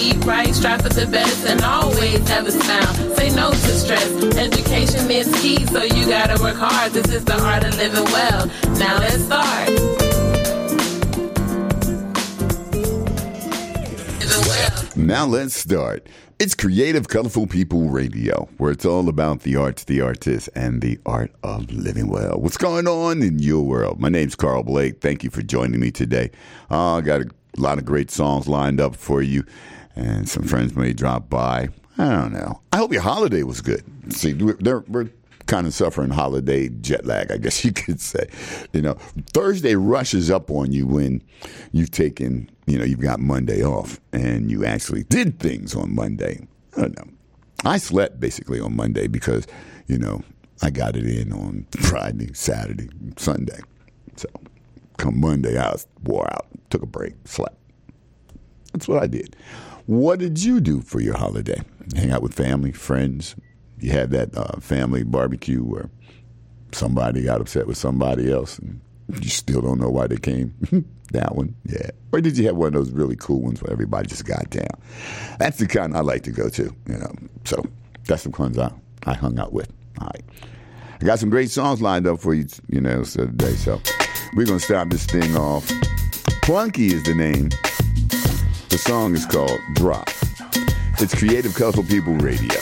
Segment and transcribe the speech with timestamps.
[0.00, 2.94] eat right, strive for the best, and always have a smile.
[3.16, 4.10] Say no to stress.
[4.36, 6.92] Education is key, so you gotta work hard.
[6.92, 8.46] This is the art of living well.
[8.78, 10.10] Now let's start.
[14.96, 16.08] Now let's start.
[16.38, 20.98] It's Creative Colorful People Radio, where it's all about the arts, the artists, and the
[21.04, 22.40] art of living well.
[22.40, 24.00] What's going on in your world?
[24.00, 25.00] My name's Karl Blake.
[25.00, 26.30] Thank you for joining me today.
[26.70, 27.30] Uh, I got a
[27.60, 29.44] lot of great songs lined up for you,
[29.96, 31.68] and some friends may drop by.
[31.98, 32.60] I don't know.
[32.72, 33.84] I hope your holiday was good.
[34.12, 35.10] See, we're, we're
[35.50, 38.26] kind of suffering holiday jet lag, I guess you could say.
[38.72, 38.94] You know,
[39.32, 41.22] Thursday rushes up on you when
[41.72, 46.46] you've taken, you know, you've got Monday off and you actually did things on Monday.
[46.76, 47.12] I don't know.
[47.64, 49.46] I slept basically on Monday because,
[49.86, 50.22] you know,
[50.62, 53.60] I got it in on Friday, Saturday, Sunday.
[54.16, 54.28] So
[55.00, 57.56] come Monday, I was wore out, took a break, slept.
[58.72, 59.34] That's what I did.
[59.86, 61.60] What did you do for your holiday?
[61.96, 63.34] Hang out with family, friends,
[63.80, 65.90] you had that uh, family barbecue where
[66.72, 68.80] somebody got upset with somebody else and
[69.20, 70.54] you still don't know why they came.
[71.12, 71.90] that one, yeah.
[72.12, 74.68] Or did you have one of those really cool ones where everybody just got down?
[75.38, 77.12] That's the kind I like to go to, you know.
[77.44, 77.64] So
[78.04, 78.70] that's the ones I,
[79.04, 79.72] I hung out with.
[80.00, 80.24] All right.
[81.00, 83.54] I got some great songs lined up for you, you know, today.
[83.54, 83.80] So
[84.34, 85.66] we're going to start this thing off.
[86.42, 87.48] Plunky is the name.
[88.68, 90.08] The song is called Drop.
[90.98, 92.58] It's Creative Colorful People Radio.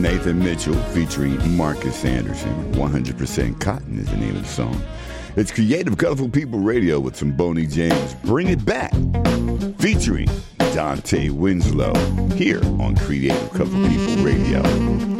[0.00, 2.72] Nathan Mitchell featuring Marcus Anderson.
[2.72, 4.82] 100% Cotton is the name of the song.
[5.36, 8.14] It's Creative Colorful People Radio with some Boney James.
[8.24, 8.92] Bring it back.
[9.78, 15.13] Featuring Dontae Winston here on Creative Colorful People Radio.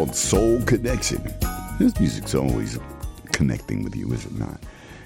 [0.00, 1.22] Called Soul Connection.
[1.78, 2.78] This music's always
[3.32, 4.58] connecting with you, is it not?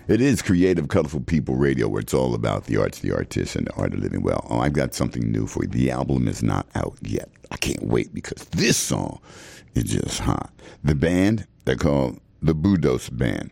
[0.07, 3.66] It is Creative, Colorful People Radio, where it's all about the arts, the artists, and
[3.66, 4.46] the art of living well.
[4.48, 5.68] Oh, I've got something new for you.
[5.68, 7.28] The album is not out yet.
[7.50, 9.18] I can't wait because this song
[9.74, 10.52] is just hot.
[10.85, 13.50] The band, they're called the Budos Band.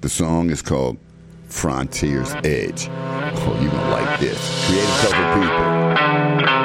[0.00, 0.96] The song is called
[1.46, 2.88] Frontier's Edge.
[2.88, 4.66] Oh, you're going to like this.
[4.66, 6.63] Creative, Colorful People.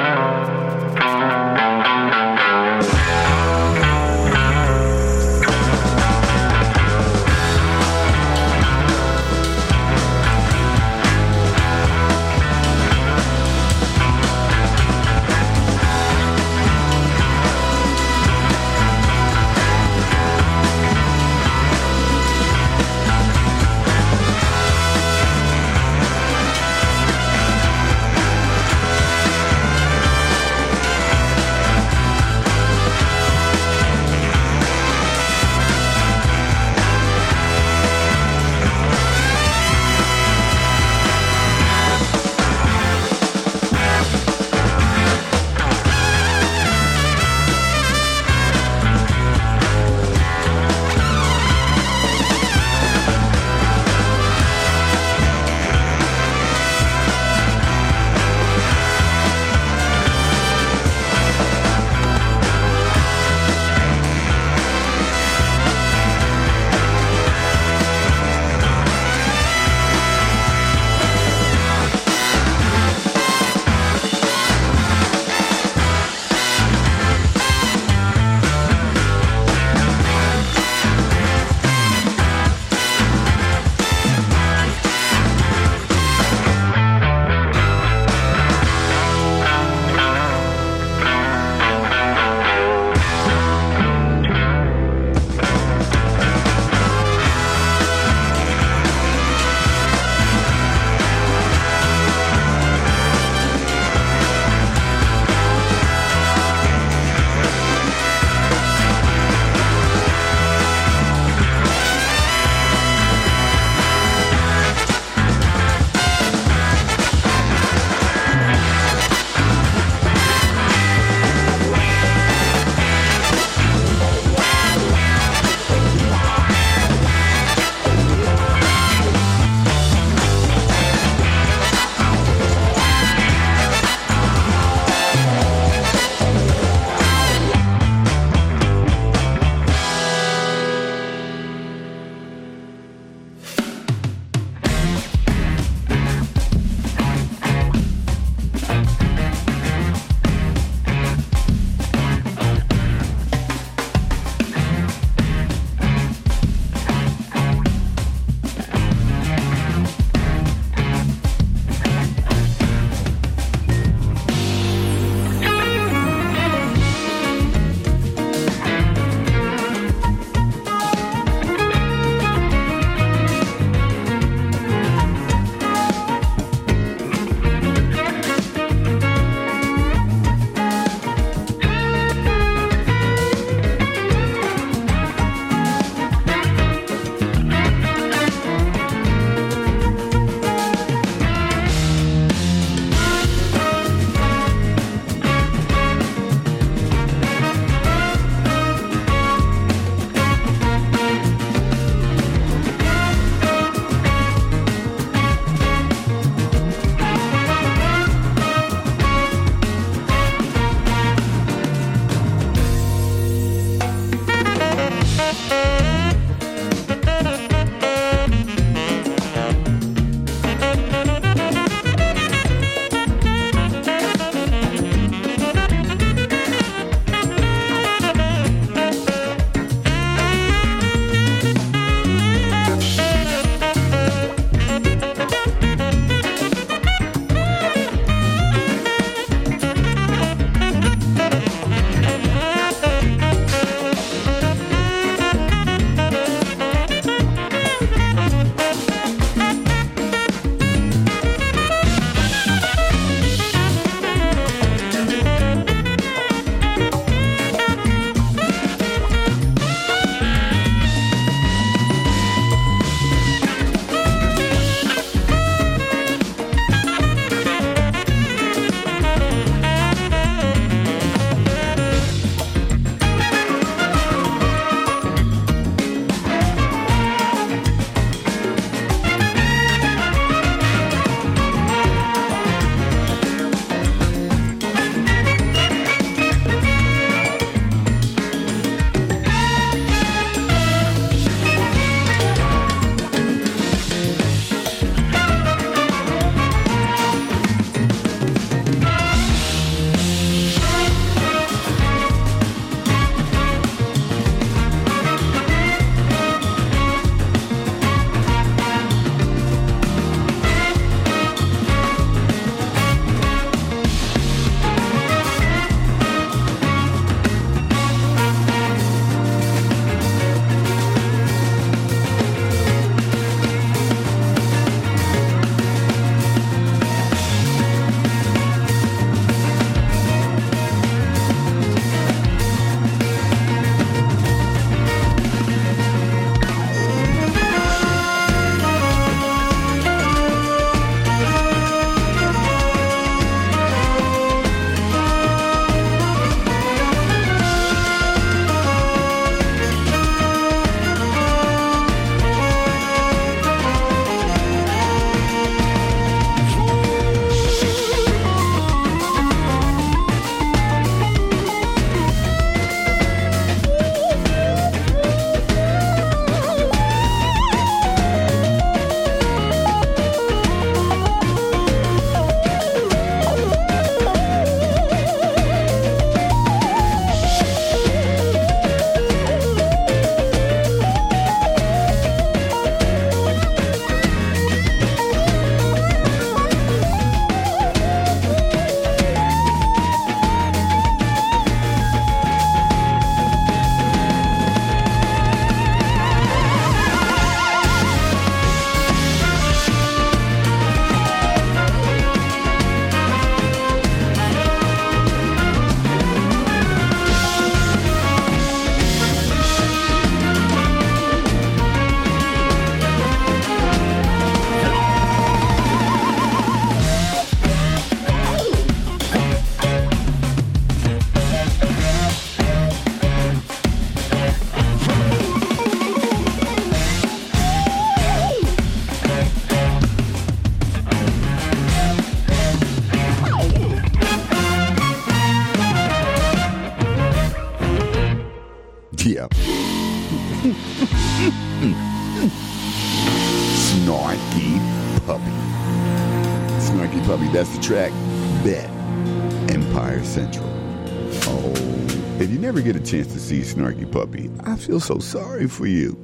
[452.90, 455.96] Chance to see Snarky Puppy, I feel so sorry for you.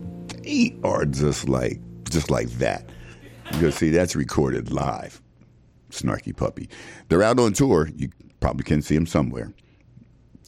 [0.45, 2.89] They are just like, just like that.
[3.51, 5.21] Because see, that's recorded live.
[5.91, 6.69] Snarky Puppy.
[7.09, 7.91] They're out on tour.
[7.97, 9.53] You probably can see them somewhere.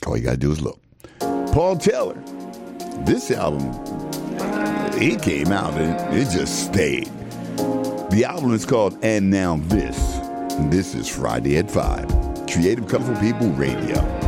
[0.06, 0.80] All you gotta do is look.
[1.18, 2.22] Paul Taylor.
[3.04, 3.72] This album,
[4.94, 7.10] it came out and it just stayed.
[8.10, 9.96] The album is called And Now This.
[10.70, 12.46] This is Friday at 5.
[12.48, 14.27] Creative Colorful People Radio.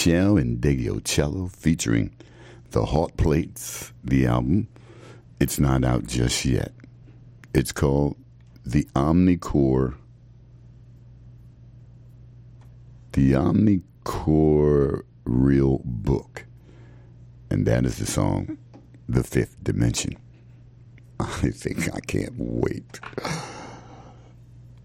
[0.00, 2.10] Meshell Ndegeocello featuring
[2.70, 4.68] The HawtPlates, the album.
[5.38, 6.72] It's not out just yet.
[7.52, 8.16] It's called
[8.64, 9.96] The Omnichord.
[13.12, 16.46] The Omnichord Real Book.
[17.50, 18.56] And that is the song,
[19.06, 20.16] The Fifth Dimension.
[21.20, 23.00] I think I can't wait.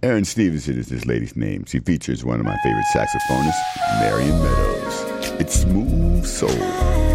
[0.06, 1.66] Erin Stevenson is this lady's name.
[1.66, 5.42] She features one of my favorite saxophonists, Marion Meadows.
[5.42, 7.15] It's Smooth Soul.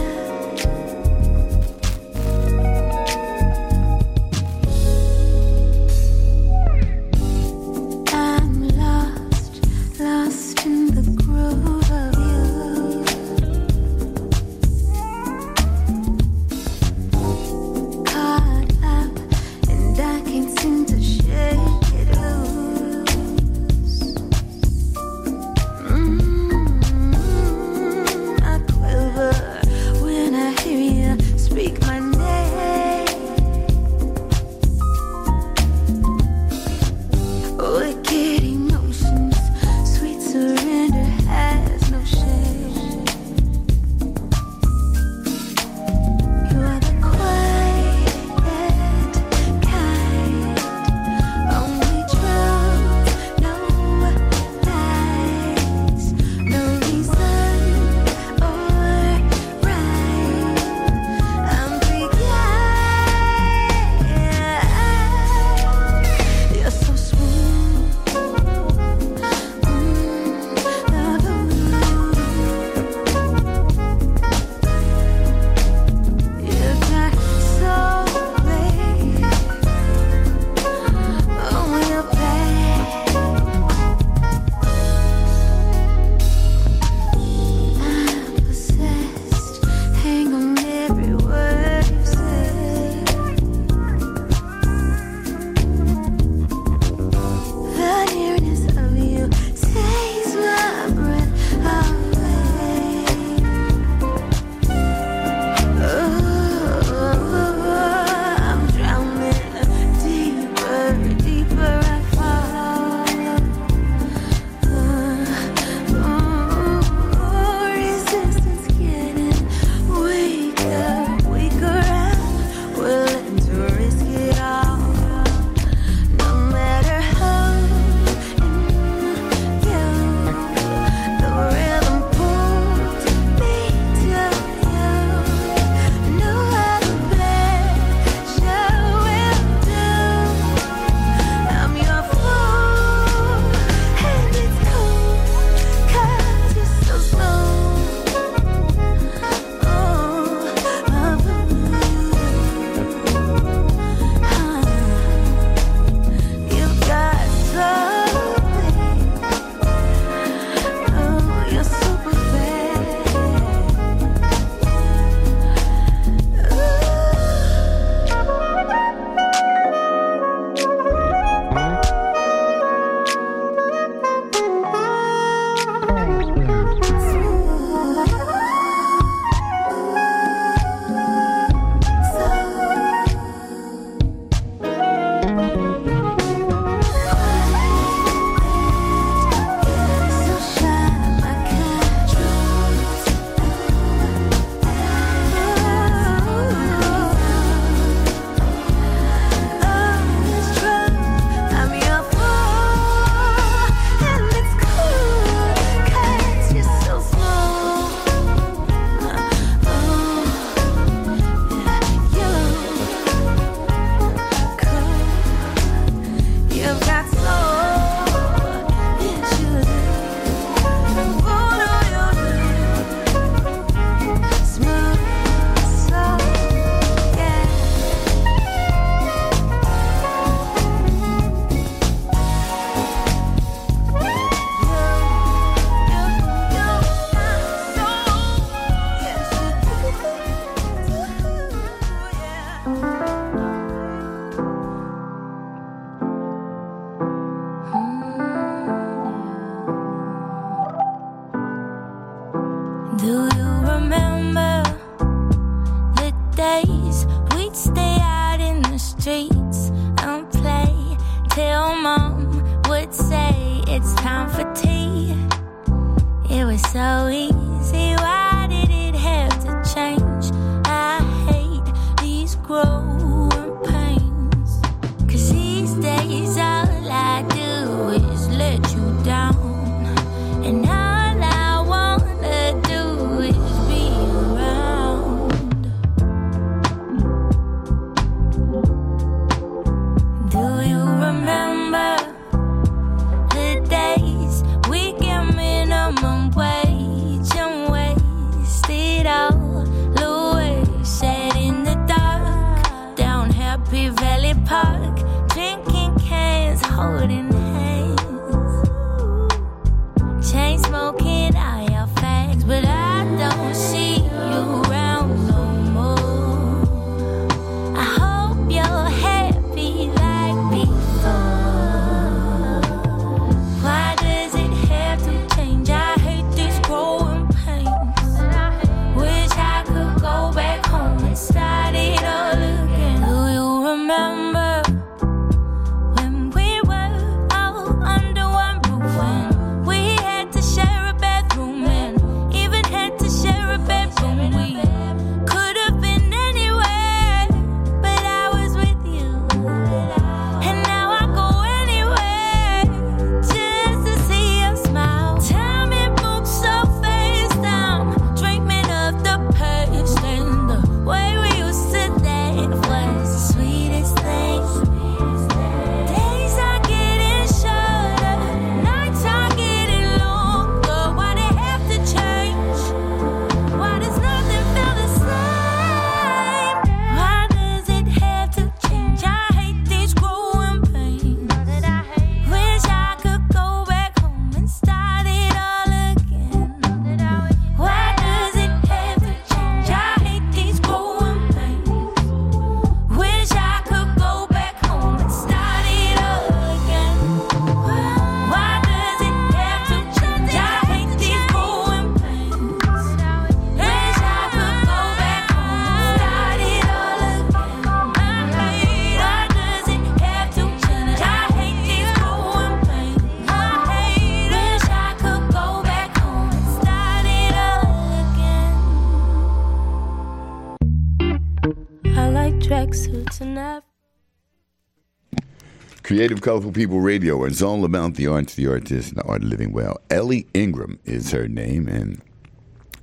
[425.91, 429.53] Creative Colorful People Radio, it's all about the arts, the artists, and the art living
[429.53, 429.80] well.
[429.91, 432.01] Elli Ingram is her name, and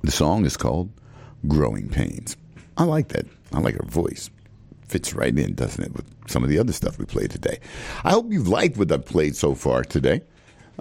[0.02, 0.90] the song is called
[1.46, 2.36] Growing Pains.
[2.76, 3.24] I like that.
[3.50, 4.28] I like her voice.
[4.88, 7.60] Fits right in, doesn't it, with some of the other stuff we played today.
[8.04, 10.20] I hope you've liked what I've played so far today.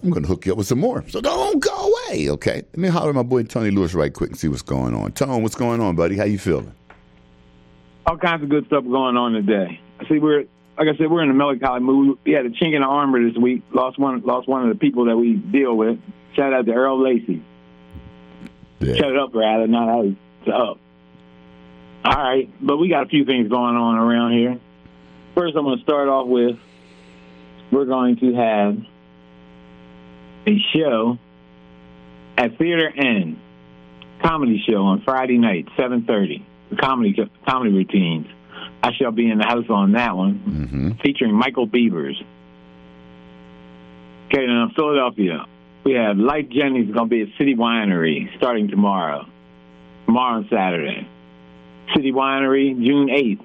[0.03, 1.07] I'm going to hook you up with some more.
[1.07, 2.55] So don't go away, okay?
[2.55, 5.13] Let me holler at my boy Tony Lewis right quick and see what's going on.
[5.13, 6.17] Tone, what's going on, buddy?
[6.17, 6.73] How you feeling?
[8.07, 9.79] all kinds of good stuff going on today.
[9.99, 10.45] I see we're
[10.77, 12.19] like I said, we're in a melancholy mood.
[12.23, 13.63] We had a chink in the armor this week.
[13.73, 15.99] Lost one lost one of the people that we deal with.
[16.35, 17.43] Shout out to Earl Lacey.
[18.79, 18.95] Yeah.
[18.95, 20.05] Shut it up, rather, not out
[20.53, 20.79] up.
[22.05, 24.59] All right, but we got a few things going on around here.
[25.35, 26.57] First, I'm going to start off with
[27.71, 28.77] we're going to have
[30.47, 31.17] a show
[32.37, 33.41] at Theater N,
[34.21, 36.43] comedy show on Friday night, 7:30.
[36.79, 38.27] Comedy comedy routines.
[38.83, 40.91] I shall be in the house on that one, Mm-hmm.
[41.03, 42.21] featuring Michael Beavers.
[44.27, 45.45] Okay, now Philadelphia,
[45.83, 49.25] we have Lyfe Jennings going to be at City Winery starting tomorrow,
[50.05, 51.07] tomorrow and Saturday.
[51.95, 53.43] City Winery, June 8th.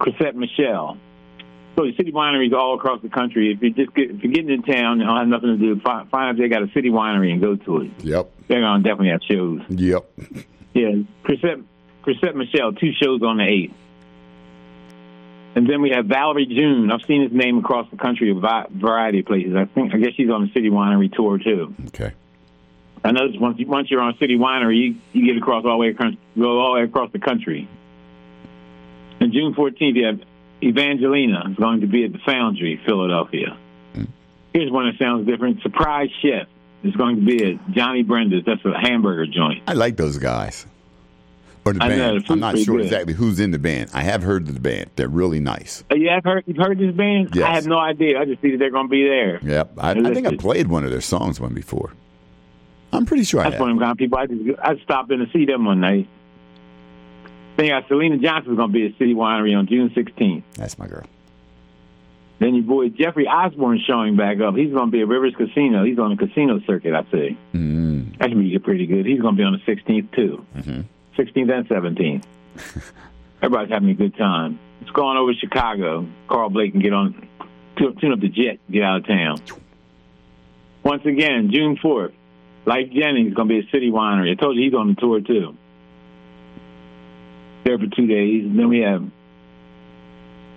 [0.00, 0.96] Chrisette Michele.
[1.76, 3.52] So the city wineries all across the country.
[3.52, 5.80] If you just get, if you're getting in town and don't have nothing to do,
[5.80, 7.90] find, find out they got a city winery and go to it.
[8.04, 8.30] Yep.
[8.48, 9.60] They're gonna definitely have shows.
[9.68, 10.10] Yep.
[10.74, 10.90] Yeah,
[11.24, 11.60] Chrisette,
[12.02, 13.72] Chrisette Michele, two shows on the 8th.
[15.58, 16.92] And then we have Valerie June.
[16.92, 18.34] I've seen his name across the country, a
[18.70, 19.56] variety of places.
[19.56, 21.74] I think I guess she's on the City Winery tour too.
[21.88, 22.12] Okay.
[23.02, 25.76] I know once you, once you're on City Winery, you, you get across all the
[25.78, 27.68] way across, go all the way across the country.
[29.18, 30.20] And June 14th, you have
[30.62, 33.58] Evangelina is going to be at the Foundry, Philadelphia.
[33.94, 34.04] Hmm.
[34.52, 35.60] Here's one that sounds different.
[35.62, 36.46] Surprise Chef
[36.84, 38.44] is going to be at Johnny Brenda's.
[38.46, 39.64] That's a hamburger joint.
[39.66, 40.66] I like those guys.
[41.68, 42.18] Or the I know, band.
[42.20, 42.84] food's I'm not sure good.
[42.86, 43.90] exactly who's in the band.
[43.94, 44.90] I have heard of the band.
[44.96, 45.84] They're really nice.
[45.90, 47.30] Uh, You have heard, you've heard this band?
[47.34, 47.44] Yes.
[47.46, 48.20] I have no idea.
[48.20, 49.38] I just see that they're going to be there.
[49.42, 49.72] Yep.
[49.78, 51.92] I, I think I played one of their songs one before.
[52.92, 53.60] I'm pretty sure I That's have.
[53.60, 54.18] one of them kind of people.
[54.18, 56.08] I just I stopped in to see them one night.
[57.56, 60.42] Then you got Selena Johnson's going to be at City Winery on June 16th.
[60.54, 61.04] That's my girl.
[62.38, 64.54] Then your boy Jeffrey Osborne showing back up.
[64.54, 65.84] He's going to be at Rivers Casino.
[65.84, 67.36] He's on the casino circuit, I see.
[67.52, 68.16] Mm.
[68.18, 69.04] That should be pretty good.
[69.06, 70.86] He's going to be on the 16th too.
[71.18, 72.24] 16th and 17th.
[73.42, 74.58] Everybody's having a good time.
[74.80, 76.06] It's going over to Chicago.
[76.28, 77.28] Karl Blake can get on,
[77.76, 79.40] tune up the jet, get out of town.
[80.84, 82.12] Once again, June 4th,
[82.66, 84.30] Lyfe Jennings going to be at City Winery.
[84.30, 85.56] I told you he's on the tour too.
[87.64, 88.44] There for two days.
[88.44, 89.04] And then we have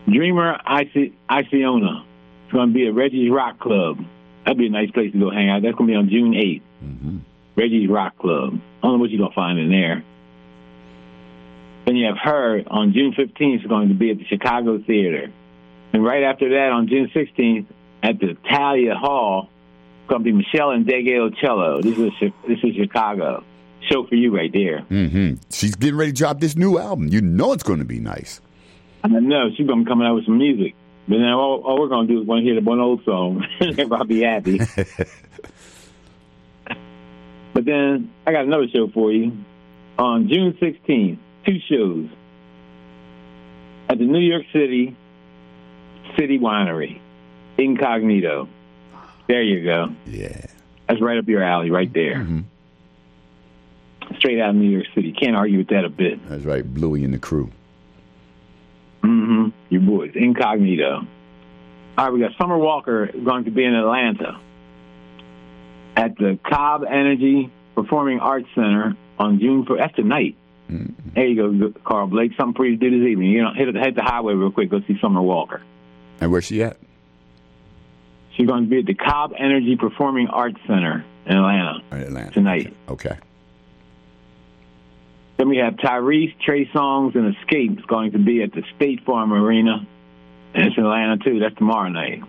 [0.07, 2.03] Dreamer Ici- Isioma.
[2.45, 4.03] It's going to be at Reggie's Rock Club.
[4.45, 5.62] That'd be a nice place to go hang out.
[5.62, 6.62] That's going to be on June 8th.
[6.84, 7.18] Mm-hmm.
[7.55, 8.53] Reggie's Rock Club.
[8.53, 10.03] I don't know what you're going to find in there.
[11.86, 15.32] Then you have her on June 15th is going to be at the Chicago Theater.
[15.94, 17.66] And right after that, on June 16th,
[18.04, 19.50] at the Thalia Hall,
[20.02, 21.84] it's going to be Meshell Ndegeocello.
[21.84, 22.12] This is
[22.48, 23.44] this is Chicago.
[23.90, 24.82] Show for you right there.
[24.82, 27.08] hmm She's getting ready to drop this new album.
[27.08, 28.40] You know it's going to be nice.
[29.04, 30.76] I know she's going to be coming out with some music.
[31.08, 33.04] But then all, all we're going to do is want to hear the one old
[33.04, 33.44] song.
[33.62, 34.60] Everybody be happy.
[37.54, 39.36] but then I got another show for you
[39.98, 41.18] on June 16th.
[41.46, 42.08] Two shows
[43.89, 44.96] at the New York City
[46.18, 47.00] City Winery,
[47.58, 48.48] Incognito.
[49.28, 49.89] There you go.
[50.06, 50.46] Yeah.
[50.88, 52.16] That's right up your alley, right there.
[52.16, 52.44] Mhm.
[54.18, 55.14] Straight out of New York City.
[55.14, 56.20] Can't argue with that a bit.
[56.28, 56.66] That's right.
[56.66, 57.50] Bluey and the crew.
[59.04, 59.50] Mm-hmm.
[59.70, 61.08] Your boys, Incognito.
[61.98, 64.39] All right, we got Summer Walker going to be in Atlanta
[65.96, 69.78] at the Cobb Energy Performing Arts Center on June 1st.
[69.78, 70.36] That's tonight.
[70.72, 71.09] Mm-hmm.
[71.15, 72.32] There you go, Karl Blake.
[72.38, 73.32] Something for you to do this evening.
[73.32, 74.69] You know, hit, hit the highway real quick.
[74.69, 75.61] Go see Summer Walker.
[76.19, 76.78] And where's she at?
[78.38, 82.01] She's going to be at the Cobb Energy Performing Arts Center in Atlanta oh, In
[82.03, 82.32] Atlanta.
[82.32, 82.74] tonight.
[82.88, 83.17] Okay.
[85.38, 89.03] Then we have Tyrese, Trey Songz, and Xscape is going to be at the State
[89.05, 89.88] Farm Arena.
[90.53, 91.39] And it's in Atlanta, too.
[91.39, 92.22] That's tomorrow night.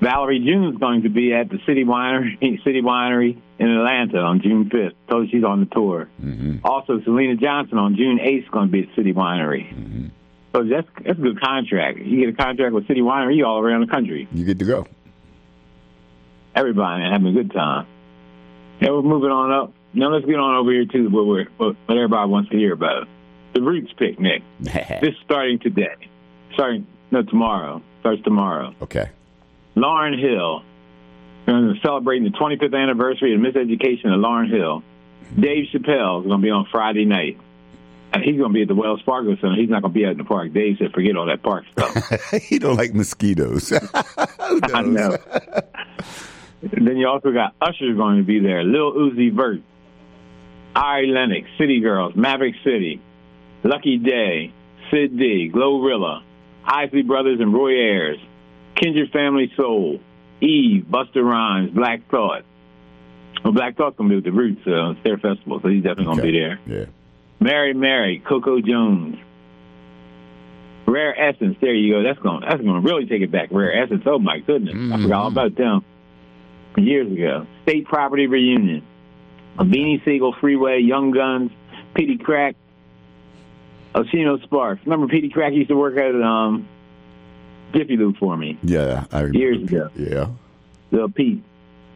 [0.00, 4.40] Valerie June is going to be at the City Winery, City Winery in Atlanta on
[4.42, 4.94] June 5th.
[5.08, 6.08] Told she's on the tour.
[6.20, 9.72] hmm Also, Selena Johnson on June 8th is going to be at City Winery.
[9.72, 10.06] hmm
[10.54, 11.98] So that's, that's a good contract.
[11.98, 14.28] You get a contract with City Winery, you all around the country.
[14.32, 14.86] You get to go.
[16.54, 17.86] Everybody having a good time.
[18.80, 19.72] Yeah, we're moving on up.
[19.94, 22.72] Now let's get on over here to what, we're, what what everybody wants to hear
[22.72, 23.06] about.
[23.54, 24.42] The Roots Picnic.
[24.60, 25.94] This starting today.
[26.54, 27.82] Starting, no, tomorrow.
[28.00, 28.74] Starts tomorrow.
[28.82, 29.10] okay.
[29.76, 30.62] Lauryn Hill.
[31.52, 34.82] We're going to celebrating the 25th anniversary of Miseducation at Lauryn Hill.
[35.38, 37.38] Dave Chappelle is going to be on Friday night.
[38.12, 39.54] Uh, He's going to be at the Wells Fargo Center.
[39.56, 40.52] He's not going to be out in the park.
[40.52, 42.32] Dave said, forget all that park stuff.
[42.42, 43.70] he don't like mosquitoes.
[44.18, 45.16] I know.
[46.62, 48.64] then you also got Usher going to be there.
[48.64, 49.60] Lil Uzi Vert,
[50.74, 53.00] Ari Lennox, City Girls, Maverick City,
[53.62, 54.52] Lucky Daye,
[54.90, 56.22] Sid D, Glorilla,
[56.64, 58.18] Isley Brothers and Roy Ayers,
[58.74, 60.00] Kindred Family Soul,
[60.42, 62.44] Eve, Busta Rhymes, Black Thought.
[63.44, 64.62] Well, Black Thought's going to be with the Roots.
[64.66, 66.60] Uh, it's their festival, so he's definitely going to be there.
[66.66, 66.84] Yeah.
[67.40, 69.16] Mary Mary, Coco Jones.
[70.86, 72.02] Rare Essence, there you go.
[72.02, 73.48] That's going that's to really take it back.
[73.50, 74.74] Rare Essence, oh my goodness.
[74.92, 75.84] I forgot all about them
[76.76, 77.46] years ago.
[77.62, 78.84] State Property Reunion.
[79.58, 81.52] A Beanie Sigel, Freeway, Young Gunz,
[81.94, 82.54] Peedi Crakk,
[83.94, 84.82] Oschino Sparks.
[84.86, 86.68] Remember Peedi Crakk used to work at um,
[87.74, 89.04] Jiffy Lube for me Yeah.
[89.12, 89.38] I remember.
[89.38, 89.90] years ago.
[89.96, 90.26] Yeah.
[90.90, 91.42] Little Pete.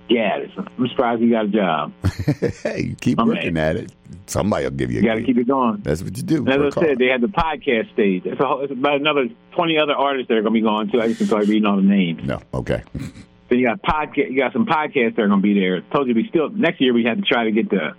[0.09, 0.53] Gaddis.
[0.57, 1.93] I'm surprised he got a job.
[2.62, 3.93] hey, you keep My working at it.
[4.27, 5.81] Somebody will give you a You got to keep it going.
[5.83, 6.47] That's what you do.
[6.47, 8.22] And as I said, they had the podcast stage.
[8.24, 10.91] It's, a whole, it's about another 20 other artists that are going to be going
[10.93, 11.01] too.
[11.01, 12.22] I just started reading all the names.
[12.24, 12.41] No.
[12.55, 12.83] Okay.
[13.49, 14.29] Then you got podcast.
[14.31, 15.81] You got some podcasts that are going to be there.
[15.93, 17.93] told you we still next year we had to try to get the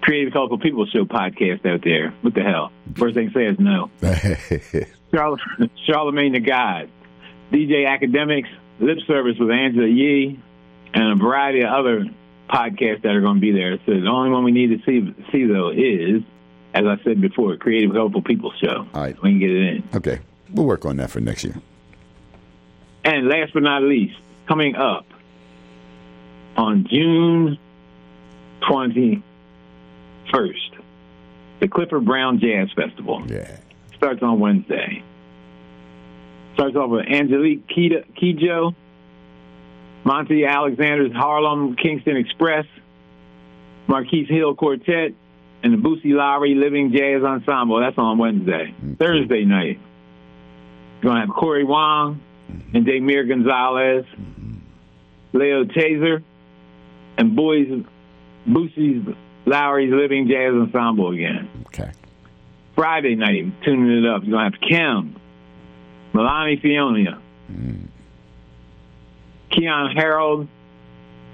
[0.00, 2.12] Creative Colorful People Show podcast out there.
[2.22, 2.72] What the hell?
[2.96, 3.88] First thing say is no.
[5.12, 6.90] Charlamagne the God,
[7.52, 8.48] DJ Akademiks,
[8.78, 10.38] Lip Service with Angela Yee,
[10.94, 12.04] and a variety of other
[12.48, 13.76] podcasts that are going to be there.
[13.86, 16.22] So the only one we need to see see though is,
[16.74, 18.86] as I said before, Creative Helpful People Show.
[18.94, 19.20] All right.
[19.22, 19.84] we can get it in.
[19.94, 20.18] okay.
[20.52, 21.54] We'll work on that for next year.
[23.04, 25.06] And last but not least, coming up
[26.56, 27.56] on June
[28.62, 29.22] 21st,
[31.60, 33.58] the Clifford Brown Jazz Festival Yeah.
[33.96, 35.02] starts on Wednesday.
[36.60, 38.74] Starts off with Angelique Kidjo,
[40.04, 42.66] Monty Alexander's Harlem Kingston Express,
[43.86, 45.14] Marquis Hill Quartet,
[45.62, 47.80] and the Boosie Lowry Living Jazz Ensemble.
[47.80, 48.74] That's on Wednesday.
[48.76, 48.94] Mm-hmm.
[48.96, 49.80] Thursday night,
[51.00, 52.20] you're going to have Corey Wong
[52.52, 52.76] mm-hmm.
[52.76, 55.38] and Damir Gonzalez, mm-hmm.
[55.38, 56.22] Leo Taser,
[57.16, 57.68] and Boys
[58.46, 61.64] Boosie's Lowry's Living Jazz Ensemble again.
[61.68, 61.90] Okay.
[62.74, 64.24] Friday night, tuning it up.
[64.24, 65.19] You're going to have Kim,
[66.12, 67.20] Milani Fiona,
[69.52, 70.48] Keyon Harrold,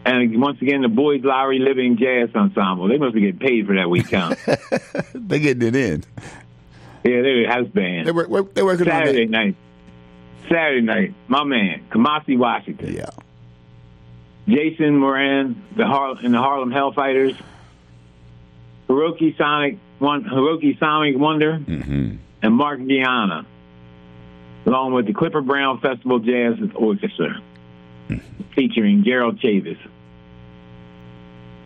[0.05, 2.89] and once again, the Boys Lowry Living Jazz Ensemble.
[2.89, 4.35] They must be getting paid for that week, huh?
[5.14, 6.05] They getting it in.
[7.05, 8.07] yeah, they're a house band.
[8.07, 8.29] They work.
[8.29, 9.57] work they working Saturday on night.
[10.49, 12.95] Saturday night, my man, Kamasi Washington.
[12.95, 13.11] Yeah.
[14.49, 17.37] Jason Moran, the Har- and the Harlem Hellfighters,
[18.89, 22.16] Hiromi Sonic, one Hiromi Sonic Wonder, Mm-hmm.
[22.43, 23.45] and Mark Gianna,
[24.67, 27.41] along with the Clifford Brown Festival Jazz Orchestra,
[28.55, 29.79] featuring Gerald Chavis.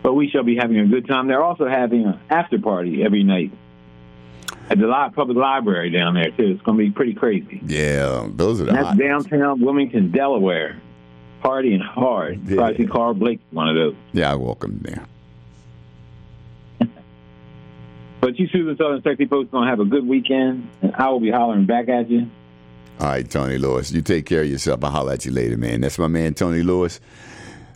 [0.03, 1.27] But we shall be having a good time.
[1.27, 3.51] They're also having an after party every night
[4.69, 6.51] at the li- public library down there too.
[6.51, 7.61] It's going to be pretty crazy.
[7.65, 8.27] Yeah.
[8.31, 10.79] Those are the And that's downtown Wilmington, Delaware.
[11.43, 12.47] Partying hard.
[12.47, 12.57] Yeah.
[12.57, 13.95] Probably see Karl Blake one of those.
[14.13, 15.05] Yeah, I welcome there.
[18.21, 21.31] But you Susan Southern Sexy folks gonna have a good weekend, and I will be
[21.31, 22.29] hollering back at you.
[22.99, 23.91] All right, Tony Lewis.
[23.91, 24.83] You take care of yourself.
[24.83, 25.81] I'll holler at you later, man.
[25.81, 26.99] That's my man, Tony Lewis.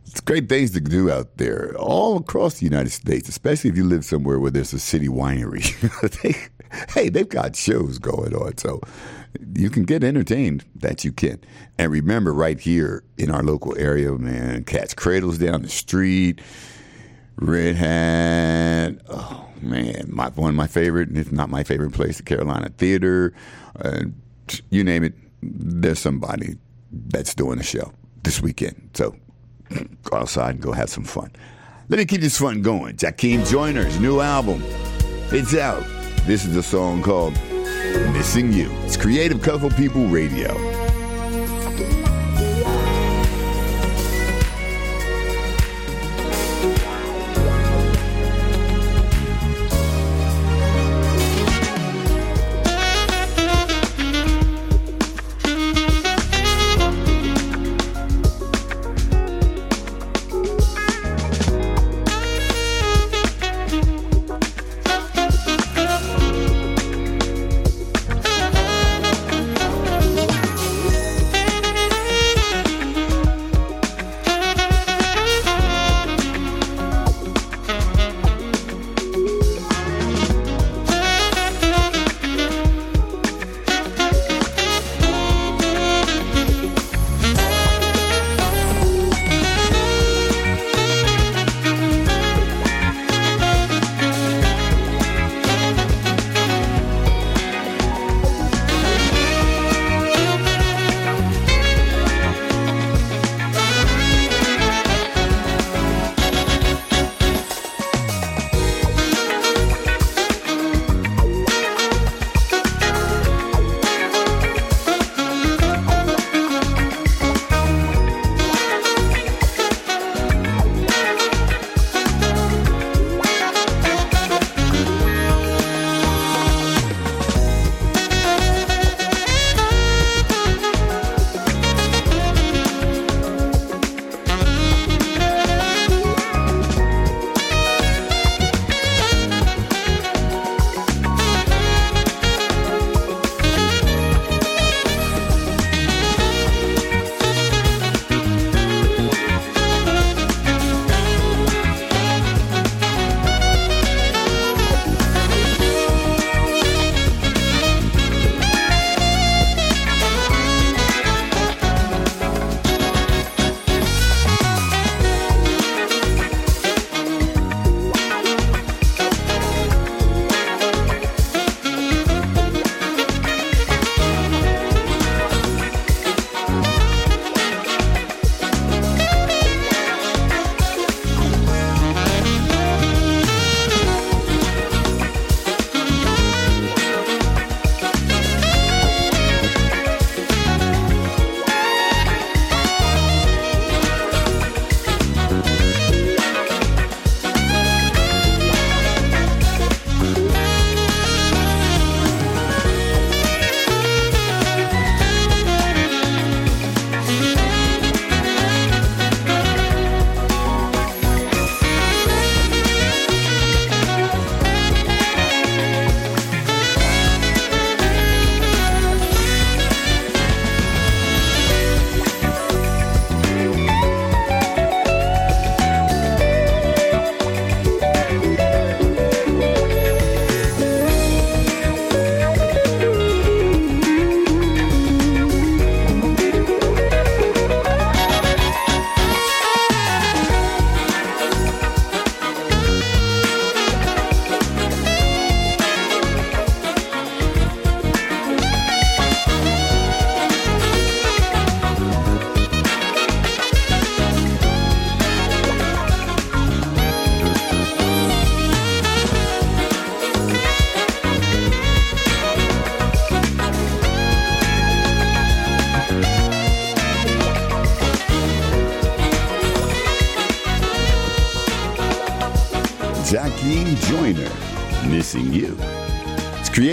[0.06, 3.84] It's great things to do out there, all across the United States, especially if you
[3.84, 5.66] live somewhere where there's a city winery.
[6.22, 6.36] they,
[6.94, 8.80] hey, they've got shows going on, so
[9.56, 10.64] you can get entertained.
[10.76, 11.40] That you can.
[11.78, 16.40] And remember, right here in our local area, man, Cat's Cradles down the street,
[17.38, 19.02] Red Hat.
[19.10, 23.34] Oh man, my one of my favorite, if not my favorite place, the Carolina Theater.
[23.78, 24.04] Uh,
[24.70, 26.58] you name it, there's somebody
[26.92, 27.92] that's doing a show
[28.24, 28.90] this weekend.
[28.94, 29.16] So
[30.04, 31.32] go outside and go have some fun.
[31.90, 32.96] Let me keep this fun going.
[32.98, 34.64] Jackiem Joyner's new album,
[35.32, 35.86] it's out.
[36.26, 37.34] This is a song called
[38.14, 40.75] "Missing You." It's Creative Colorful People Radio.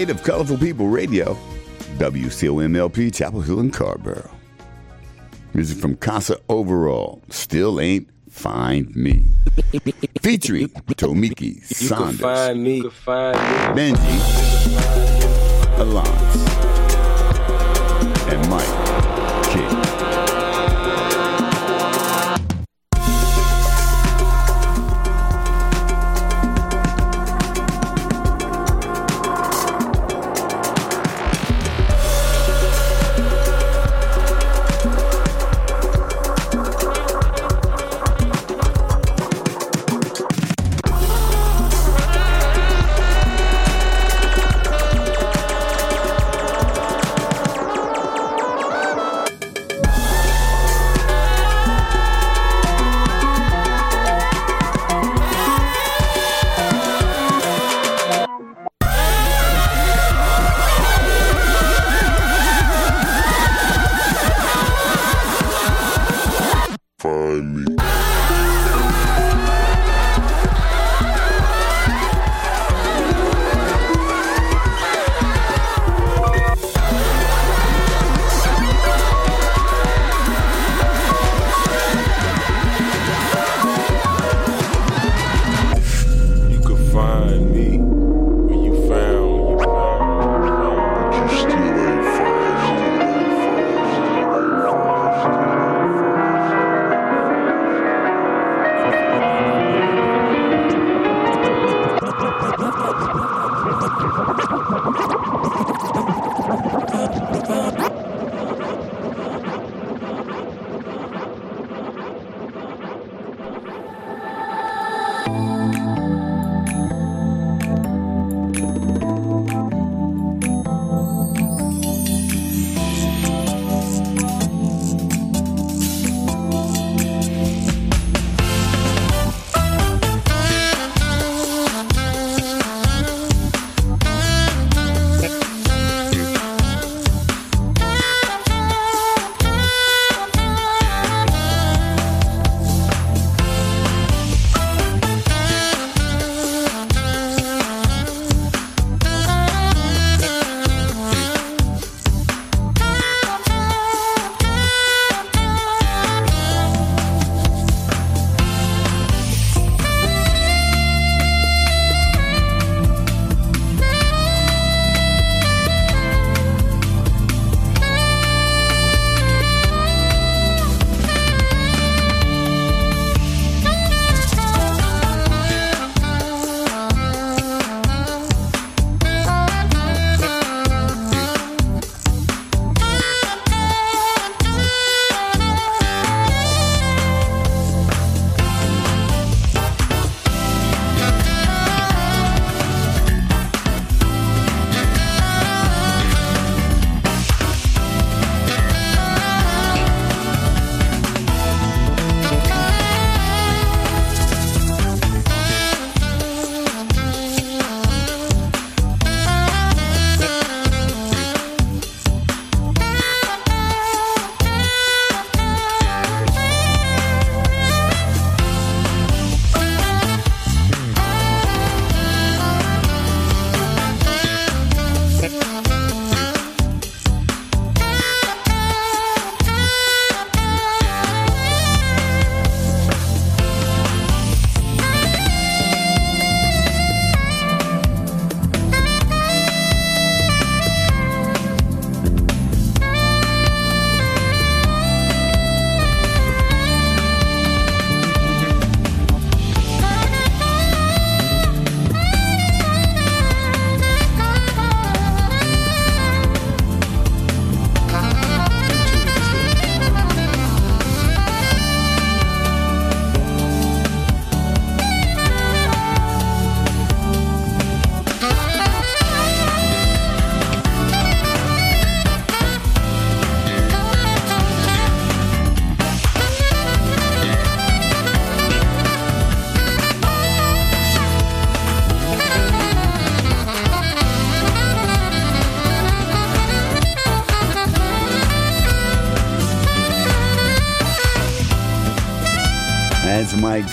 [0.02, 1.38] Creative Colorful People Radio,
[1.98, 4.28] WCOMLP, Chapel Hill and Carrboro.
[5.54, 9.22] Music from Kassa Overall, Still Ain't Find Me.
[10.20, 12.76] Featuring Tomoki You can Saunders, find me.
[12.78, 13.92] You can find me.
[13.92, 14.18] Benji,
[15.78, 16.36] Alance,
[18.32, 18.81] and Mike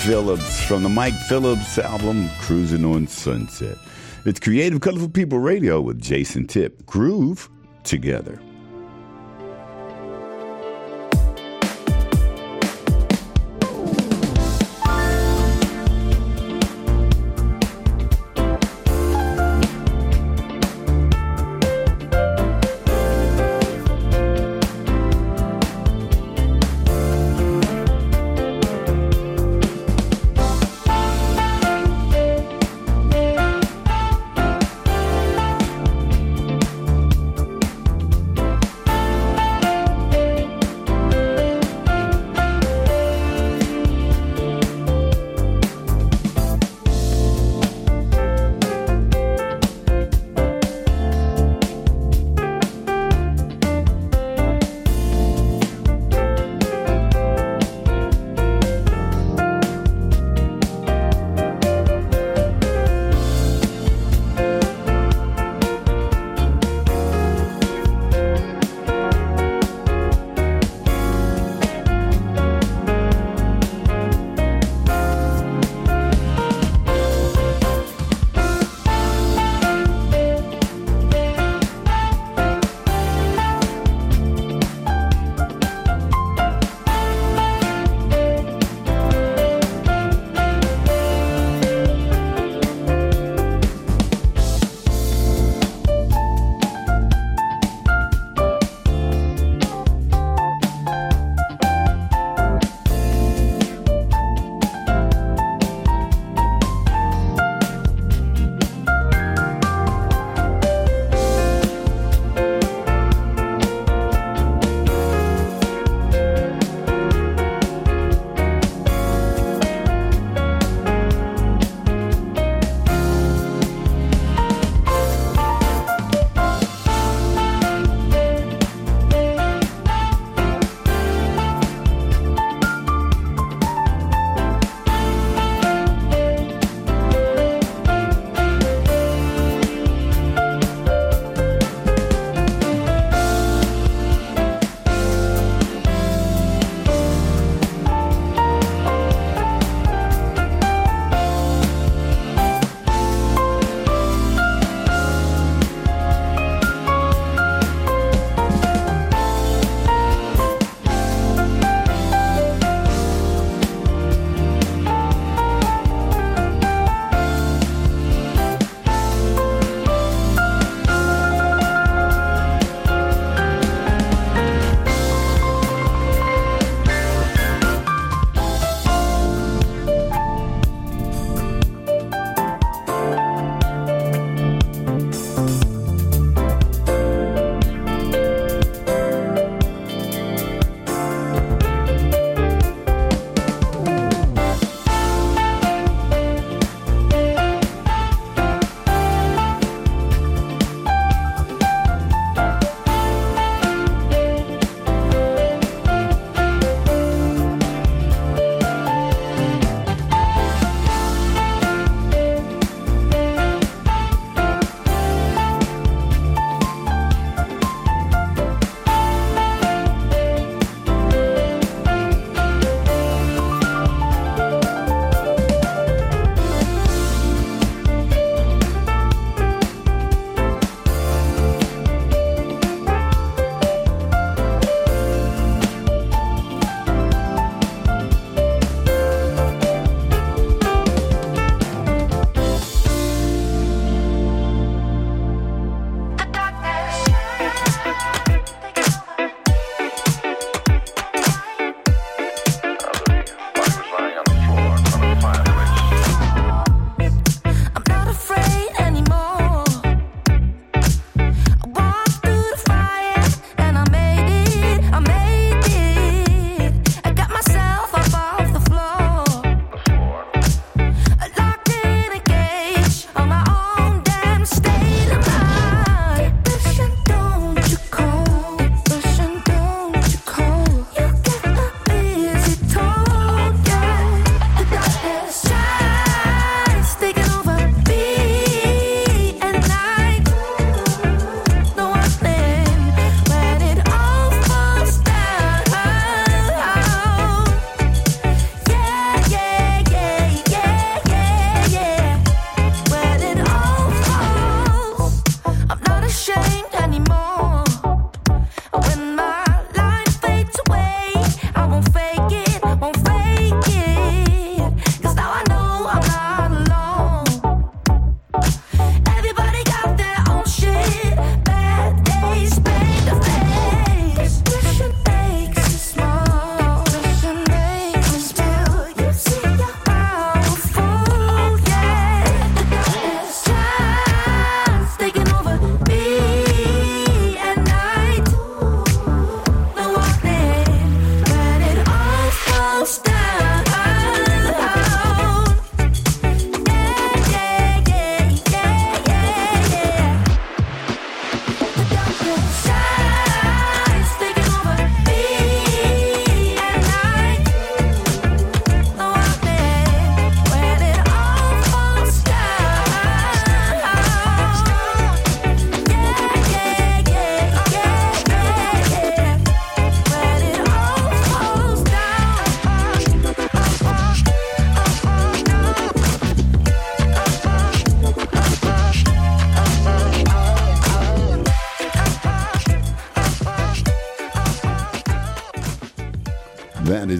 [0.05, 3.77] Phillips from the Mike Phillips album Cruising on Sunset.
[4.25, 6.85] It's Creative Colorful People Radio with Jayson Tipp.
[6.85, 7.49] Groove
[7.83, 8.39] together.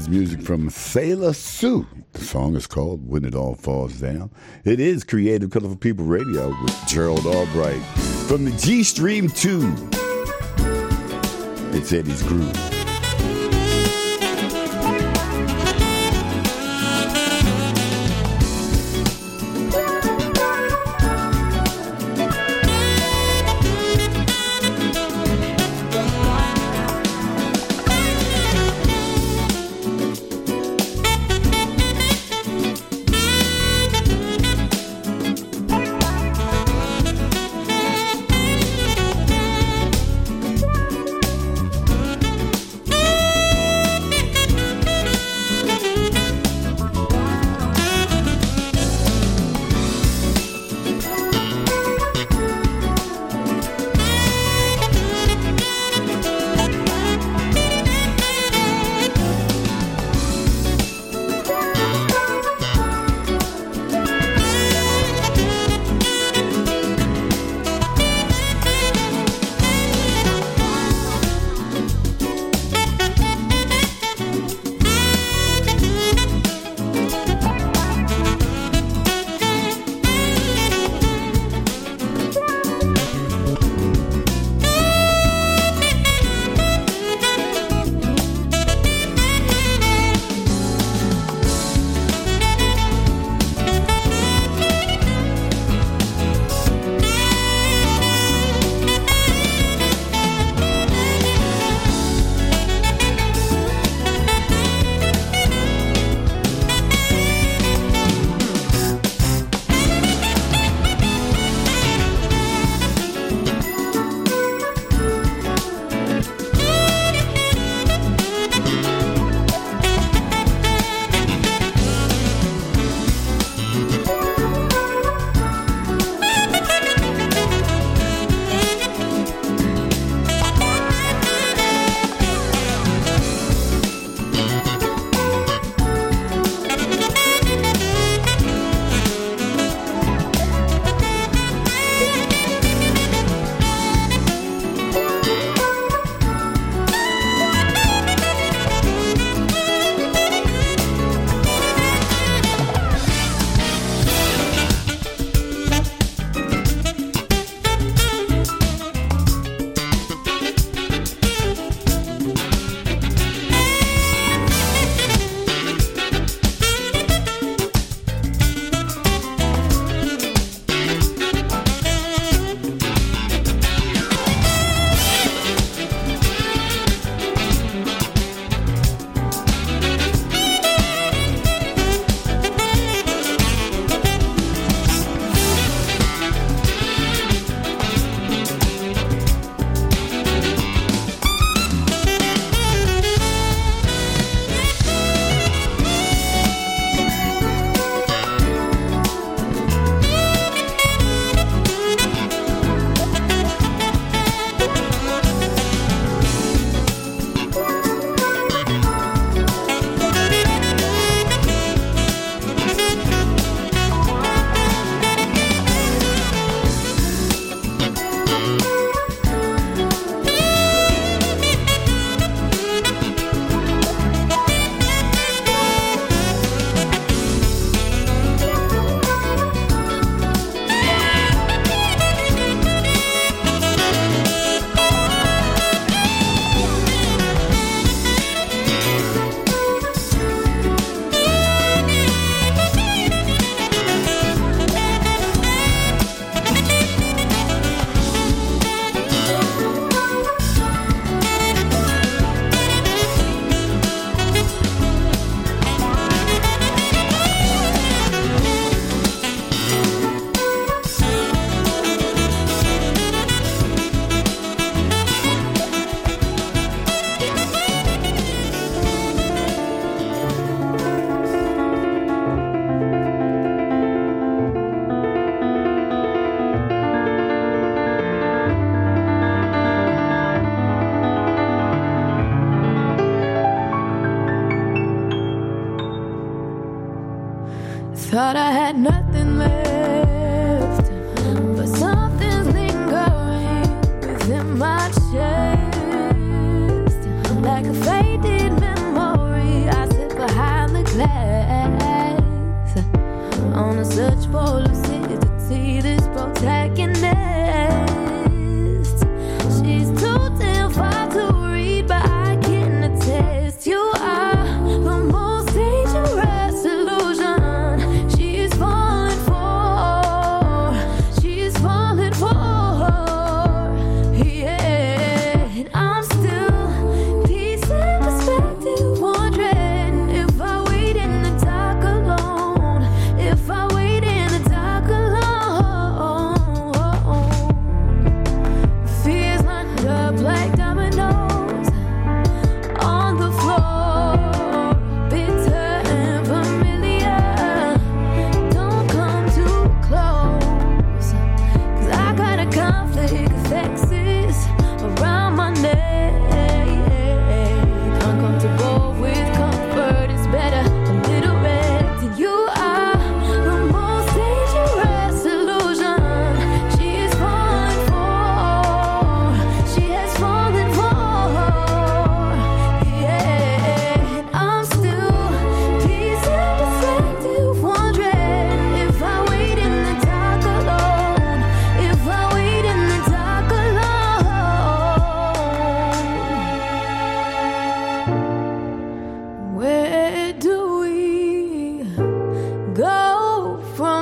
[0.10, 1.86] Music from Selah Sue.
[2.14, 4.32] The song is called When It All Falls Down.
[4.66, 7.82] It is Creative Colorful People Radio with Gerald Albright
[8.28, 9.72] from the G Stream 2.
[11.78, 12.79] It's Eddie's Groove.